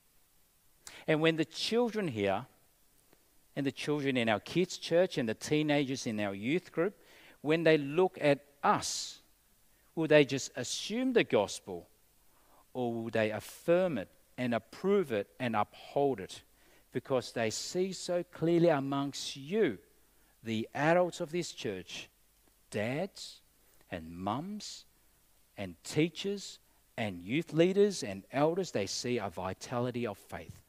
And 1.07 1.21
when 1.21 1.37
the 1.37 1.45
children 1.45 2.09
here, 2.09 2.47
and 3.57 3.65
the 3.65 3.73
children 3.73 4.17
in 4.17 4.29
our 4.29 4.41
kids' 4.41 4.79
church, 4.79 5.17
and 5.17 5.29
the 5.29 5.35
teenagers 5.35 6.07
in 6.07 6.19
our 6.21 6.35
youth 6.35 6.73
group, 6.73 6.99
when 7.41 7.63
they 7.63 7.79
look 7.79 8.19
at 8.21 8.41
us, 8.63 9.21
will 9.95 10.09
they 10.09 10.25
just 10.25 10.51
assume 10.57 11.13
the 11.13 11.25
gospel 11.25 11.89
or 12.73 12.93
will 12.93 13.11
they 13.11 13.31
affirm 13.31 13.99
it 13.99 14.09
and 14.37 14.55
approve 14.55 15.13
it 15.13 15.29
and 15.39 15.55
uphold 15.55 16.21
it 16.21 16.43
because 16.93 17.33
they 17.33 17.51
see 17.51 17.93
so 17.93 18.23
clearly 18.23 18.69
amongst 18.69 19.37
you, 19.37 19.79
the 20.43 20.69
adults 20.75 21.21
of 21.21 21.33
this 21.33 21.53
church, 21.53 22.09
dads 22.71 23.41
and 23.91 24.11
mums 24.11 24.85
and 25.57 25.75
teachers 25.83 26.59
and 26.97 27.21
youth 27.21 27.53
leaders 27.53 28.03
and 28.03 28.23
elders, 28.33 28.71
they 28.71 28.87
see 28.87 29.19
a 29.19 29.29
vitality 29.29 30.07
of 30.07 30.17
faith, 30.17 30.63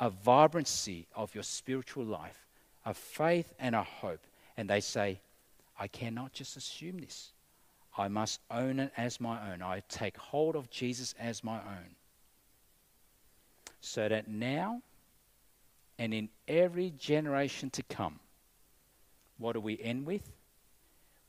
a 0.00 0.08
vibrancy 0.08 1.06
of 1.14 1.34
your 1.34 1.44
spiritual 1.44 2.04
life, 2.04 2.46
a 2.86 2.94
faith 2.94 3.52
and 3.58 3.74
a 3.74 3.82
hope. 3.82 4.26
And 4.56 4.70
they 4.70 4.80
say, 4.80 5.20
I 5.78 5.88
cannot 5.88 6.32
just 6.32 6.56
assume 6.56 6.98
this. 6.98 7.32
I 7.96 8.08
must 8.08 8.40
own 8.50 8.80
it 8.80 8.92
as 8.96 9.20
my 9.20 9.52
own. 9.52 9.60
I 9.60 9.82
take 9.88 10.16
hold 10.16 10.56
of 10.56 10.70
Jesus 10.70 11.14
as 11.18 11.44
my 11.44 11.58
own 11.58 11.96
so 13.80 14.08
that 14.08 14.28
now 14.28 14.82
and 15.98 16.14
in 16.14 16.28
every 16.46 16.92
generation 16.96 17.70
to 17.70 17.82
come. 17.82 18.20
What 19.38 19.52
do 19.52 19.60
we 19.60 19.78
end 19.80 20.06
with? 20.06 20.30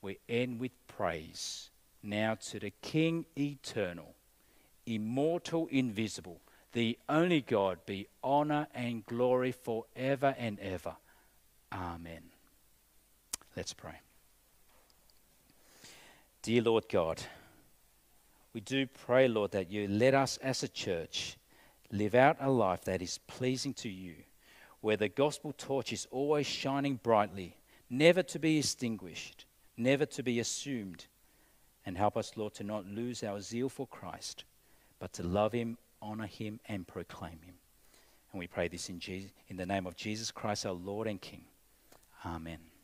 We 0.02 0.20
end 0.28 0.60
with 0.60 0.72
praise. 0.88 1.70
Now 2.02 2.36
to 2.50 2.60
the 2.60 2.72
King 2.82 3.26
eternal, 3.38 4.16
immortal, 4.86 5.68
invisible, 5.72 6.40
the 6.72 6.98
only 7.08 7.42
God, 7.42 7.80
be 7.86 8.08
honor 8.24 8.68
and 8.74 9.06
glory 9.06 9.52
forever 9.52 10.36
and 10.38 10.60
ever. 10.60 10.96
Amen. 11.74 12.22
Let's 13.56 13.74
pray. 13.74 14.00
Dear 16.42 16.62
Lord 16.62 16.86
God, 16.90 17.22
we 18.54 18.62
do 18.62 18.88
pray, 18.88 19.28
Lord, 19.28 19.52
that 19.52 19.70
you 19.70 19.88
let 19.88 20.14
us 20.14 20.38
as 20.38 20.64
a 20.64 20.68
church 20.68 21.38
live 21.92 22.16
out 22.16 22.38
a 22.40 22.50
life 22.50 22.84
that 22.86 23.02
is 23.02 23.20
pleasing 23.28 23.74
to 23.76 23.90
you, 23.90 24.16
where 24.82 24.98
the 24.98 25.10
gospel 25.10 25.54
torch 25.58 25.92
is 25.92 26.08
always 26.12 26.48
shining 26.48 26.96
brightly, 26.96 27.58
never 27.90 28.24
to 28.24 28.40
be 28.40 28.58
extinguished, 28.58 29.46
never 29.78 30.06
to 30.06 30.24
be 30.24 30.40
assumed. 30.40 31.06
And 31.86 31.98
help 31.98 32.18
us, 32.18 32.34
Lord, 32.36 32.54
to 32.56 32.64
not 32.64 32.86
lose 32.86 33.24
our 33.24 33.42
zeal 33.42 33.70
for 33.70 33.88
Christ, 33.88 34.44
but 35.00 35.14
to 35.14 35.24
love 35.24 35.54
him, 35.54 35.78
honor 36.02 36.28
him, 36.28 36.60
and 36.68 36.88
proclaim 36.88 37.40
him. 37.42 37.56
And 38.32 38.40
we 38.40 38.48
pray 38.48 38.68
this 38.68 38.90
in, 38.90 39.00
Jesus, 39.00 39.32
in 39.48 39.58
the 39.58 39.66
name 39.66 39.88
of 39.88 39.96
Jesus 39.96 40.30
Christ, 40.30 40.66
our 40.66 40.74
Lord 40.74 41.08
and 41.08 41.20
King. 41.20 41.46
Amen. 42.26 42.70